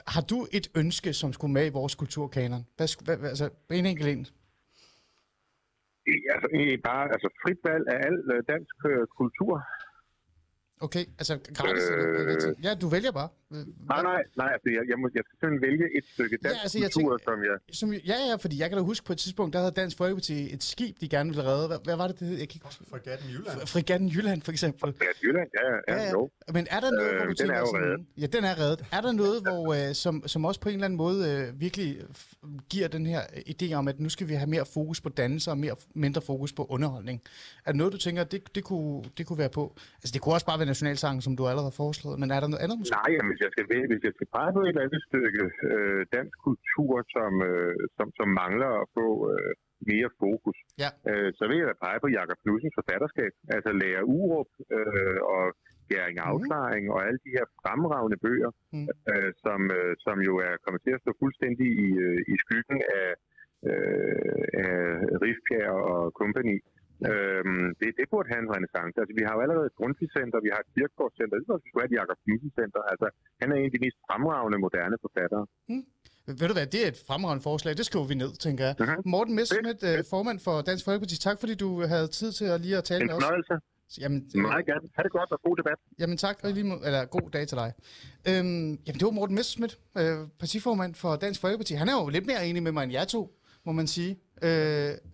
[0.06, 2.66] har du et ønske, som skulle med i vores kulturkanon?
[2.76, 4.26] Hvad, hvad- altså, en enkelt en.
[6.34, 9.54] Altså, egentlig bare altså, frit valg af al øh, dansk øh, kultur.
[10.86, 11.84] Okay, altså gratis?
[11.90, 12.64] Øh.
[12.66, 13.28] Ja, du vælger bare.
[13.54, 16.56] Øh, Nej, nej, nej, altså, jeg, jeg, må, jeg skal simpelthen vælge et stykke dansk
[16.56, 17.56] Ja, altså, jeg kultur, tænker- som jeg...
[17.80, 20.36] Som, ja, ja, fordi jeg kan da huske på et tidspunkt, der havde Dansk Folkeparti
[20.54, 21.66] et skib, de gerne ville redde.
[21.70, 22.36] Hvad, hvad var det, det hed?
[22.42, 22.84] Jeg kan ikke huske.
[22.90, 23.66] Fregatten Jylland.
[23.74, 24.94] Frigatten Jylland, for eksempel.
[25.00, 26.30] Ja, Jylland, ja, ja, ja, jo.
[26.56, 28.06] Men er der noget, Øh, hvor du den tænker er jo sådan, reddet.
[28.22, 28.84] Ja, den er reddet.
[28.92, 31.88] Er der noget, hvor, øh, som, som også på en eller anden måde øh, virkelig
[32.70, 33.20] giver den her
[33.52, 36.52] idé om, at nu skal vi have mere fokus på dannelse og mere, mindre fokus
[36.52, 37.22] på underholdning?
[37.66, 39.74] Er det noget, du tænker, det, det, kunne, det kunne være på?
[39.96, 42.48] Altså, det kunne også bare være nationalsangen, som du allerede har foreslået, men er der
[42.48, 42.90] noget andet måske?
[42.94, 45.42] Nej, jamen, jeg skal, vælge, hvis jeg skal pege på et eller andet stykke
[45.72, 49.52] øh, dansk kultur, som, øh, som, som mangler at få øh,
[49.90, 50.90] mere fokus, Ja.
[51.10, 53.32] øh, så vil jeg da pege på Jakob Knudsens forfatterskab.
[53.56, 55.44] Altså Lærer Urup øh, og
[55.90, 58.78] Gæring Afklaring og alle de her fremragende bøger, Mm.
[58.80, 58.86] mm.
[59.12, 62.78] øh, som, øh, som jo er kommet til at stå fuldstændig i, øh, i skyggen
[63.00, 63.08] af,
[63.70, 64.78] øh, af
[65.22, 66.56] Rifbjerg og company.
[67.10, 68.94] Øhm, det, det burde have en renaissance.
[69.00, 71.96] Altså, vi har jo allerede et Grundtvig-center, vi har et Kirkegaard-center, det skulle have et
[72.00, 72.80] Jakob Knudsen-center.
[72.92, 73.06] Altså,
[73.40, 75.44] han er en af de mest fremragende moderne forfattere.
[76.40, 77.72] Ved du hvad, det er et fremragende forslag.
[77.80, 78.74] Det skriver vi ned, tænker jeg.
[78.80, 79.02] Mhm.
[79.14, 82.76] Morten Messerschmidt, øh, formand for Dansk Folkeparti, tak fordi du havde tid til at lige
[82.80, 83.22] at tale En med os.
[83.24, 83.54] fornøjelse.
[84.02, 84.84] Jamen, Meget gerne.
[84.96, 85.78] Ha' det godt og god debat.
[86.00, 87.70] Jamen tak, og lige må, eller god dag til dig.
[88.28, 91.74] Øhm, jamen det var Morten Messerschmidt, øh, partiformand for Dansk Folkeparti.
[91.74, 93.22] Han er jo lidt mere enig med mig end jer to,
[93.66, 94.10] må man sige.
[94.44, 94.50] Øh,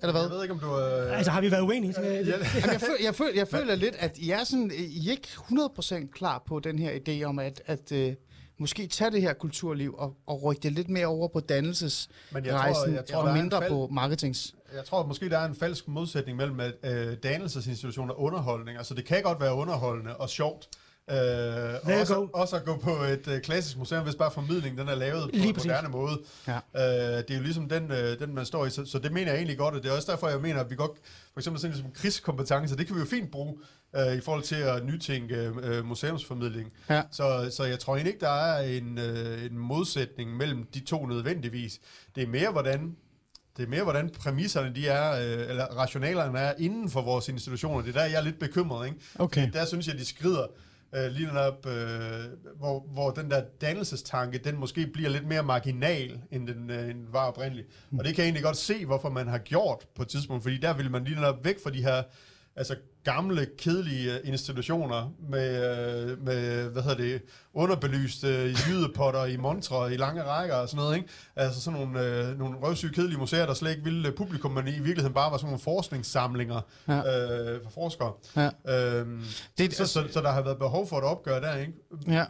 [0.02, 0.20] eller hvad?
[0.22, 0.78] Jeg ved ikke, om du...
[0.78, 1.92] Øh, Altså, har vi været uenige?
[1.94, 5.10] Så, Jamen, jeg, føler, jeg, føler, jeg føler lidt, at I er, sådan, I er
[5.10, 8.12] ikke 100% klar på den her idé om, at, at øh,
[8.58, 11.48] måske tage det her kulturliv og, og rykke det lidt mere over på Men jeg
[11.48, 14.54] tror- dannelsesrejsen, jeg tror, og mindre fald- på marketings.
[14.74, 18.78] Jeg tror at måske, der er en falsk modsætning mellem øh, dannelsesinstitutioner og underholdning.
[18.78, 20.68] Altså, det kan godt være underholdende og sjovt.
[21.10, 21.16] Øh,
[21.84, 24.94] og også, også at gå på et øh, klassisk museum, hvis bare formidlingen den er
[24.94, 25.68] lavet på Lige en præcis.
[25.68, 26.18] moderne måde.
[26.48, 26.56] Ja.
[26.56, 28.70] Øh, det er jo ligesom den, øh, den, man står i.
[28.70, 30.70] Så, så det mener jeg egentlig godt, og det er også derfor, jeg mener, at
[30.70, 30.90] vi godt,
[31.32, 33.54] for eksempel sådan som krigskompetencer, det kan vi jo fint bruge
[33.96, 36.72] øh, i forhold til at nytænke øh, museumsformidling.
[36.90, 37.02] Ja.
[37.10, 41.06] Så, så jeg tror egentlig ikke, der er en, øh, en modsætning mellem de to
[41.06, 41.78] nødvendigvis.
[42.14, 42.96] Det er mere, hvordan
[43.56, 47.80] det er mere, hvordan præmisserne de er, øh, eller rationalerne er inden for vores institutioner.
[47.82, 48.86] Det er der, jeg er lidt bekymret.
[48.86, 48.98] Ikke?
[49.18, 49.40] Okay.
[49.40, 50.46] Fordi Der synes jeg, de skrider
[50.94, 52.24] øh, lige op, øh,
[52.56, 56.98] hvor, hvor den der dannelsestanke, den måske bliver lidt mere marginal, end den, øh, end
[56.98, 57.68] den var oprindeligt.
[57.90, 57.98] Mm.
[57.98, 60.58] Og det kan jeg egentlig godt se, hvorfor man har gjort på et tidspunkt, fordi
[60.58, 62.02] der vil man lige op væk fra de her
[62.56, 65.54] altså gamle, kedelige institutioner med,
[66.10, 67.22] øh, med hvad hedder det,
[67.54, 68.28] underbelyste
[68.68, 71.08] jydepotter i montre i lange rækker og sådan noget, ikke?
[71.36, 74.66] Altså sådan nogle, øh, nogle røvsyge, kedelige museer, der slet ikke ville øh, publikum, men
[74.68, 76.96] i virkeligheden bare var sådan nogle forskningssamlinger Ja.
[76.96, 78.12] øh, for forskere.
[78.36, 78.98] Ja.
[78.98, 79.22] Øhm,
[79.58, 81.72] Det- så, så, så der har været behov for et opgør der, ikke?
[82.08, 82.20] Ja,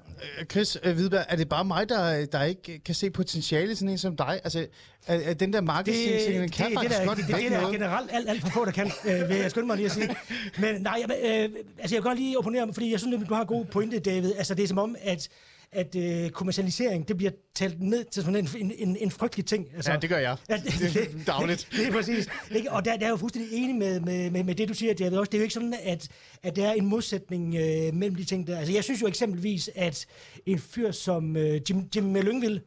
[0.40, 3.88] øh, Chris Hvidberg, er det bare mig, der, der ikke kan se potentiale i sådan
[3.88, 4.40] en som dig?
[4.44, 4.66] Altså,
[5.06, 7.34] er, er den der det, marketing, den det, kan det, faktisk det, godt det, det,
[7.34, 9.76] det, det er generelt alt, alt for få, der kan, øh, vil jeg skynde mig
[9.76, 10.16] lige at sige.
[10.61, 13.34] Men nej, jeg, øh, altså jeg vil godt lige opponere, fordi jeg synes, at du
[13.34, 14.32] har en god pointe, David.
[14.38, 15.28] Altså det er som om, at
[15.72, 19.66] at øh, kommercialisering, det bliver talt ned til sådan en, en, en, en frygtelig ting.
[19.74, 20.36] Altså, Ja, det gør jeg.
[20.48, 21.68] Det, det, Dagligt.
[21.70, 22.28] Det, det er præcis.
[22.50, 22.72] Ikke?
[22.72, 24.94] Og der, der er jeg jo fuldstændig enig med, med, med, med det, du siger,
[24.94, 25.18] David.
[25.18, 25.30] Også.
[25.30, 26.08] Det er jo ikke sådan, at,
[26.42, 28.58] at der er en modsætning øh, mellem de ting der.
[28.58, 30.06] Altså, jeg synes jo eksempelvis, at
[30.46, 32.61] en fyr som øh, Jim, Jim Lyngvild,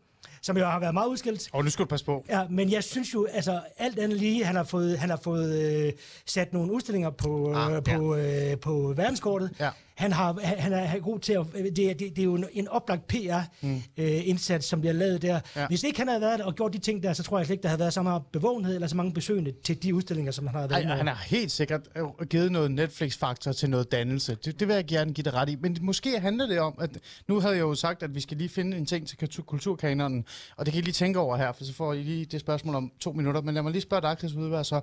[0.43, 2.25] som jo har været meget udskilt, Og nu skal du passe på.
[2.29, 5.85] Ja, men jeg synes jo, altså alt andet lige, han har fået, han har fået
[5.85, 5.93] øh,
[6.25, 9.49] sat nogle udstillinger på, øh, Ah, på, øh, på verdenskortet.
[9.59, 9.69] Ja.
[10.03, 11.45] Han, har, han, han er god til at...
[11.53, 14.55] Det, det, det er jo en, en oplagt PR-indsats, mm.
[14.55, 15.39] øh, som bliver lavet der.
[15.55, 15.67] Ja.
[15.67, 17.53] Hvis ikke han havde været der og gjort de ting der, så tror jeg slet
[17.53, 20.47] ikke, der havde været så meget bevågenhed eller så mange besøgende til de udstillinger, som
[20.47, 20.95] han har været Ej, med.
[20.95, 24.37] han har helt sikkert øh, givet noget Netflix-faktor til noget dannelse.
[24.45, 25.55] Det, det vil jeg gerne give dig ret i.
[25.55, 26.89] Men måske handler det om, at
[27.27, 30.25] nu havde jeg jo sagt, at vi skal lige finde en ting til kultur- kulturkanonen,
[30.57, 32.75] og det kan I lige tænke over her, for så får I lige det spørgsmål
[32.75, 33.41] om to minutter.
[33.41, 34.81] Men lad mig lige spørge dig, Chris Udvær, så.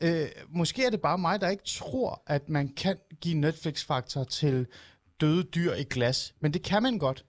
[0.00, 4.59] Øh, måske er det bare mig, der ikke tror, at man kan give Netflix-faktor til
[5.20, 6.34] døde dyr i glas.
[6.40, 7.24] Men det kan man godt.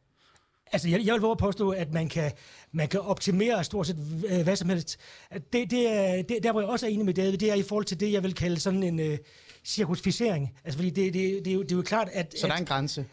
[0.72, 2.32] Altså, jeg, jeg vil våge at påstå, at man kan,
[2.72, 4.98] man kan optimere stort set øh, hvad som helst.
[5.54, 7.64] Det, det er, det, der, hvor jeg også er enig med David, det er i
[7.64, 9.18] forhold til det, jeg vil kalde sådan en øh,
[9.64, 10.54] cirkusficering.
[10.64, 12.36] Altså, fordi det, det, det, er jo, det er jo klart, at...
[12.38, 13.06] Så der er en grænse.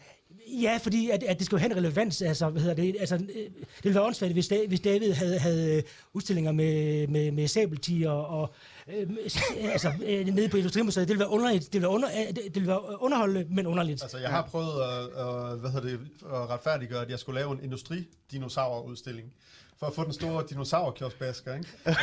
[0.61, 2.21] Ja, fordi at, at det skal jo have en relevans.
[2.21, 2.95] Altså, hvad hedder det?
[2.99, 7.47] Altså, øh, det ville være åndssvagt, hvis, hvis David havde, havde udstillinger med, med, med
[7.47, 8.53] sabeltiger og
[8.97, 9.17] Øhm,
[9.57, 11.07] øh, altså, øh, nede på Industrimuseet.
[11.07, 11.63] Det ville være underligt.
[11.65, 14.01] Det ville være, under, øh, det, det ville være underholdende, men underligt.
[14.03, 17.51] Altså, jeg har prøvet at, øh, hvad hedder det, at retfærdiggøre, at jeg skulle lave
[17.51, 19.33] en industridinosaur-udstilling
[19.79, 21.67] for at få den store dinosaurkioskbasker, ikke?
[21.85, 21.95] Men,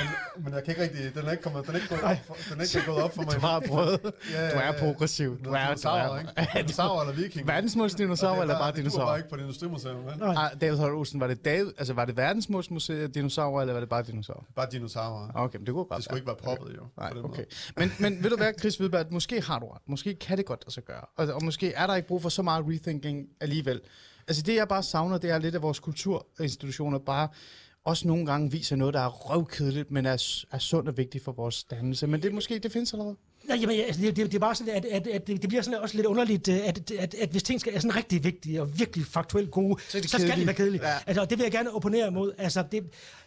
[0.44, 2.34] men jeg kan ikke rigtig, den er ikke, kommet, den er ikke gået op for,
[2.50, 3.34] den er ikke gået op for mig.
[3.34, 4.00] Du har prøvet.
[4.32, 5.38] Ja, Du er progressiv.
[5.44, 6.18] Du er, du Dinosaurer, er.
[6.18, 6.32] ikke?
[6.62, 7.46] Dinosaurer eller viking.
[7.48, 9.04] Verdensmåls dinosaur eller bare Det dinosaur?
[9.04, 10.22] bare ikke på det industrimuseum, vel?
[10.22, 13.80] Ah, David Holm Olsen, var det, David, altså, var det verdensmåls museet dinosaurer, eller var
[13.80, 14.44] det bare dinosaurer?
[14.56, 15.30] Bare dinosaurer.
[15.34, 16.82] Okay, men det kunne godt Det skulle ikke være poppet, jo.
[16.96, 17.44] Nej, okay.
[17.76, 19.82] Men, men ved du hvad, Chris Hvidberg, måske har du ret.
[19.86, 21.04] Måske kan det godt lade sig gøre.
[21.16, 23.80] Og, og måske er der ikke brug for så meget rethinking alligevel.
[24.28, 27.28] Altså det, jeg bare savner, det er lidt, at vores kulturinstitutioner bare
[27.86, 31.32] også nogle gange viser noget, der er røvkedeligt, men er, er sundt og vigtigt for
[31.32, 32.06] vores dannelse.
[32.06, 33.16] Men det måske, det findes allerede.
[33.44, 35.62] Nej, jamen, altså, det, det, det er bare sådan, at, at, at det, det bliver
[35.62, 38.62] sådan også lidt underligt, øh, at, at, at hvis ting skal er sådan rigtig vigtige
[38.62, 40.88] og virkelig faktuelt gode, Så så, skal de være kedelige.
[40.88, 40.94] Ja.
[41.06, 42.32] Altså, og det vil jeg gerne opponere imod.
[42.38, 42.84] Altså, det,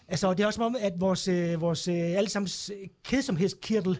[0.07, 2.71] altså, det er også som om, at vores, øh, vores øh, allesammens
[3.03, 3.99] kedsomhedskirtel,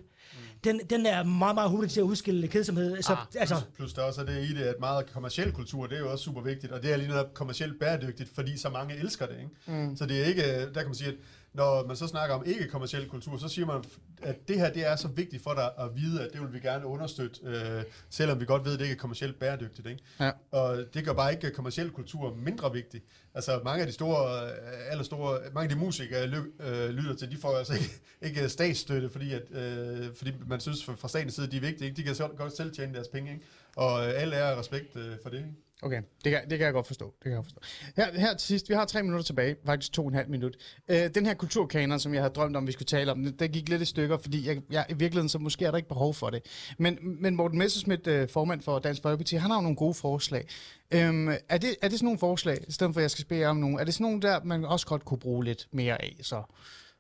[0.64, 3.02] den, den er meget, meget hurtig til at udskille kedsomhed.
[3.02, 5.96] Så, Ah, altså, Plus der også er det i det, at meget kommersiel kultur, det
[5.96, 8.96] er jo også super vigtigt, og det er lige netop kommercielt bæredygtigt, fordi så mange
[8.98, 9.82] elsker det, ikke?
[9.84, 9.96] Mm.
[9.98, 11.16] Så det er ikke, der kan man sige, at
[11.54, 13.84] når man så snakker om ikke-kommersiel kultur, så siger man,
[14.22, 16.60] at det her det er så vigtigt for dig at vide, at det vil vi
[16.60, 19.88] gerne understøtte, øh, selvom vi godt ved, at det ikke er kommercielt bæredygtigt.
[19.88, 20.04] Ikke?
[20.20, 20.32] Ja.
[20.52, 23.02] Og det gør bare ikke kommersiel kultur mindre vigtig.
[23.34, 27.32] Altså mange af de store, øh, allerstore, mange af de musikere, jeg øh, lytter til,
[27.32, 31.34] de får altså ikke, ikke statsstøtte, fordi, at, øh, fordi man synes fra fra statens
[31.34, 31.88] side, de er vigtige.
[31.90, 31.98] Ikke?
[31.98, 33.32] De kan selv, godt selv tjene deres penge.
[33.32, 33.46] Ikke?
[33.76, 35.38] Og øh, alle er respekt øh, for det.
[35.38, 35.50] Ikke?
[35.82, 37.06] Okay, det kan, det kan jeg godt forstå.
[37.06, 37.60] Det kan jeg forstå.
[37.96, 40.58] Her, her til sidst, vi har tre minutter tilbage, faktisk to og en halv minut.
[40.90, 43.70] Øh, den her kulturkanon, som jeg havde drømt om, vi skulle tale om, den gik
[43.70, 46.30] lidt i stykker, fordi jeg, jeg, i virkeligheden, så måske er der ikke behov for
[46.30, 46.46] det.
[46.78, 50.48] Men, men Morten Messerschmidt, øh, formand for Dansk Folkeparti, han har jo nogle gode forslag.
[50.92, 53.48] Øhm, er, det, er det sådan nogle forslag, i stedet for at jeg skal spørge
[53.48, 56.18] om nogle, er det sådan nogle der, man også godt kunne bruge lidt mere af,
[56.22, 56.44] så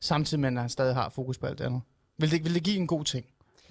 [0.01, 1.82] samtidig med, at han stadig har fokus på alt det andet?
[2.17, 3.25] Vil det, vil det give en god ting?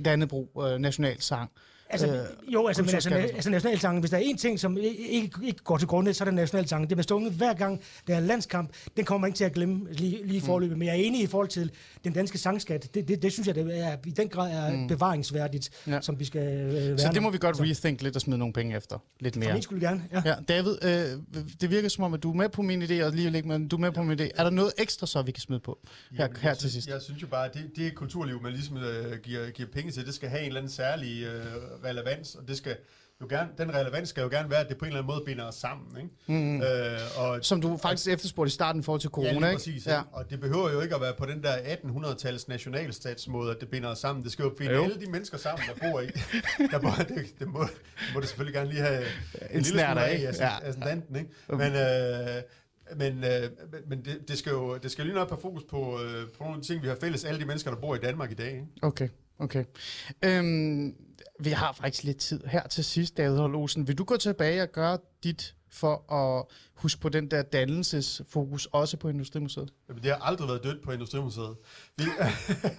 [0.05, 1.51] Dannebro, øh, nationalsang.
[1.91, 5.31] Altså, Øh, jo, altså, men altså, altså nationalsangen, hvis der er en ting, som ikke,
[5.43, 6.89] ikke går til grunde, så er det nationalsangen.
[6.89, 8.71] Det bliver stunget hver gang, der er landskamp.
[8.97, 10.79] Den kommer man ikke til at glemme lige, lige i forløbet.
[10.79, 11.71] Men jeg er enig i forhold til
[12.05, 12.95] den danske sangskat.
[12.95, 14.89] Det, det, det synes jeg, det er, i den grad er mm.
[14.89, 16.01] bevaringsværdigt, Ja.
[16.01, 18.53] som vi skal øh, værne Så det må vi godt rethink lidt og smide nogle
[18.53, 18.99] penge efter.
[19.21, 19.53] Lidt For mere.
[19.53, 20.23] min skulle gerne, ja.
[20.25, 23.13] Ja, David, øh, det virker som om, at du er med på min idé, og
[23.13, 24.29] lige lidt, men du er med på min idé.
[24.35, 25.79] Er der noget ekstra, så vi kan smide på
[26.13, 26.89] her, Jamen, her jeg til synes, sidst?
[26.95, 30.07] Jeg synes jo bare, at det, det kulturliv, man ligesom øh, giver, giver penge til,
[30.07, 31.45] det skal have en eller anden særlig øh,
[31.85, 32.77] relevans, og det skal
[33.21, 35.23] jo gerne, den relevans skal jo gerne være, at det på en eller anden måde
[35.27, 35.97] binder os sammen.
[35.97, 36.43] Ikke?
[36.43, 36.63] Mm.
[36.63, 39.57] Øh, og, Som du faktisk efterspurgte i starten i forhold til corona, ja, lige ikke?
[39.57, 39.87] præcis.
[39.87, 39.95] Ja.
[39.95, 40.03] Ja.
[40.13, 43.89] Og det behøver jo ikke at være på den der 1800-tals nationalstatsmåde, at det binder
[43.89, 44.25] os sammen.
[44.25, 44.85] Det skal jo binde Jo.
[44.85, 46.07] alle de mennesker sammen, der bor i.
[46.71, 49.07] Der bor, det, det, må, det må det selvfølgelig gerne lige have en,
[49.53, 50.25] lille snert smule af, af, ikke?
[50.39, 50.45] Ja.
[50.45, 50.69] ja.
[50.69, 51.31] ascendanten, ikke?
[51.49, 52.43] Men, øh,
[52.97, 53.51] men, øh,
[53.89, 56.57] men det, det, skal jo det skal lige nok have fokus på, øh, på nogle
[56.57, 58.53] af ting, vi har fælles, alle de mennesker, der bor i Danmark i dag.
[58.53, 58.67] Ikke?
[58.83, 59.09] Okay,
[59.39, 59.65] okay.
[60.25, 60.95] Øhm,
[61.39, 63.89] vi har faktisk lidt tid her til sidst, David Holm Olsen.
[63.89, 68.97] Vil du gå tilbage og gøre dit for at huske på den der dannelsesfokus også
[68.97, 69.73] på Industrimuseet?
[69.89, 71.57] Jamen, det har aldrig været dødt på Industrimuseet.
[71.97, 72.05] Vi,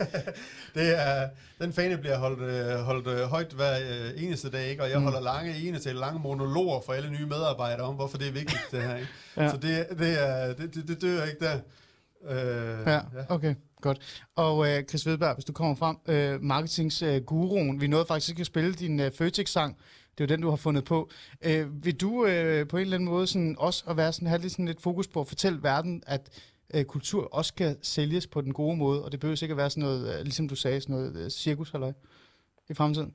[0.75, 1.29] det er,
[1.61, 4.83] den fane bliver holdt, øh, holdt øh, højt hver øh, eneste dag, ikke?
[4.83, 8.27] og jeg holder lange ene til lange monologer for alle nye medarbejdere om, hvorfor det
[8.27, 8.95] er vigtigt, det her.
[8.95, 9.09] Ikke?
[9.37, 9.43] Ja.
[9.43, 9.49] ja.
[9.49, 11.59] Så det, det, er, det, det, det dør ikke der.
[12.23, 12.99] Øh, Ja,
[13.29, 14.25] okay, godt.
[14.35, 18.39] Og øh, Chris Vedberg, hvis du kommer frem, øh, marketingsguruen, øh, vi nåede faktisk ikke
[18.39, 19.77] at spille din øh, Føtex-sang,
[20.17, 21.09] det er jo den, du har fundet på.
[21.41, 24.41] Øh, vil du øh, på en eller anden måde sådan, også at være sådan, have
[24.41, 26.29] lidt, sådan lidt fokus på at fortælle verden, at
[26.73, 29.69] øh, kultur også kan sælges på den gode måde, og det behøver ikke at være
[29.69, 31.73] sådan noget, øh, ligesom du sagde, sådan noget øh, cirkus
[32.69, 33.13] i fremtiden?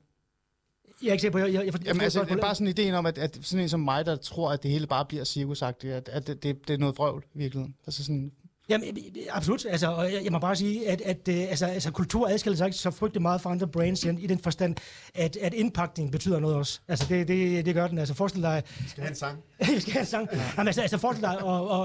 [1.01, 2.67] Jeg er ikke sikker på, jeg, jeg, jeg, jeg Jamen altså, det er bare sådan
[2.67, 5.23] ideen om, at, at sådan en som mig, der tror, at det hele bare bliver
[5.23, 7.75] cirkusagtigt, at, at det, det, det er noget vrøvl i virkeligheden.
[7.85, 8.31] Altså sådan,
[8.69, 8.97] Jamen,
[9.29, 9.65] absolut.
[9.69, 12.65] Altså, og jeg, jeg må bare sige, at, at øh, altså, altså, kultur adskiller sig
[12.65, 14.75] ikke så frygtelig meget fra andre brands i, i den forstand,
[15.15, 16.79] at, at indpakning betyder noget også.
[16.87, 17.97] Altså, det, det, det gør den.
[17.97, 18.63] Altså, forestil dig...
[18.79, 19.39] Vi skal have en sang.
[19.75, 20.29] vi skal have en sang.
[20.57, 21.37] Jamen, altså, altså, forestil dig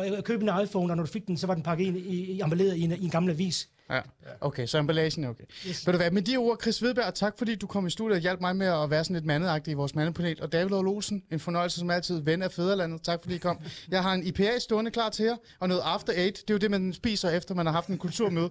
[0.08, 1.96] at, at, købe en iPhone, og når du fik den, så var den pakket ind
[1.96, 2.42] i, i
[2.76, 3.68] i en, i en gammel avis.
[3.90, 4.00] Ja,
[4.40, 5.44] okay, så emballagen er okay.
[5.68, 5.86] Yes.
[5.86, 8.20] Ved du hvad, med de ord, Chris Vedberg, tak fordi du kom i studiet og
[8.22, 10.42] hjalp mig med at være sådan lidt mandagtig i vores mandepanel.
[10.42, 13.02] Og David Olsen, en fornøjelse som altid, ven af Fæderlandet.
[13.02, 13.58] Tak fordi I kom.
[13.90, 16.58] Jeg har en IPA stående klar til jer, og noget After Eight, det er jo
[16.58, 18.50] det, man spiser efter man har haft en kulturmøde.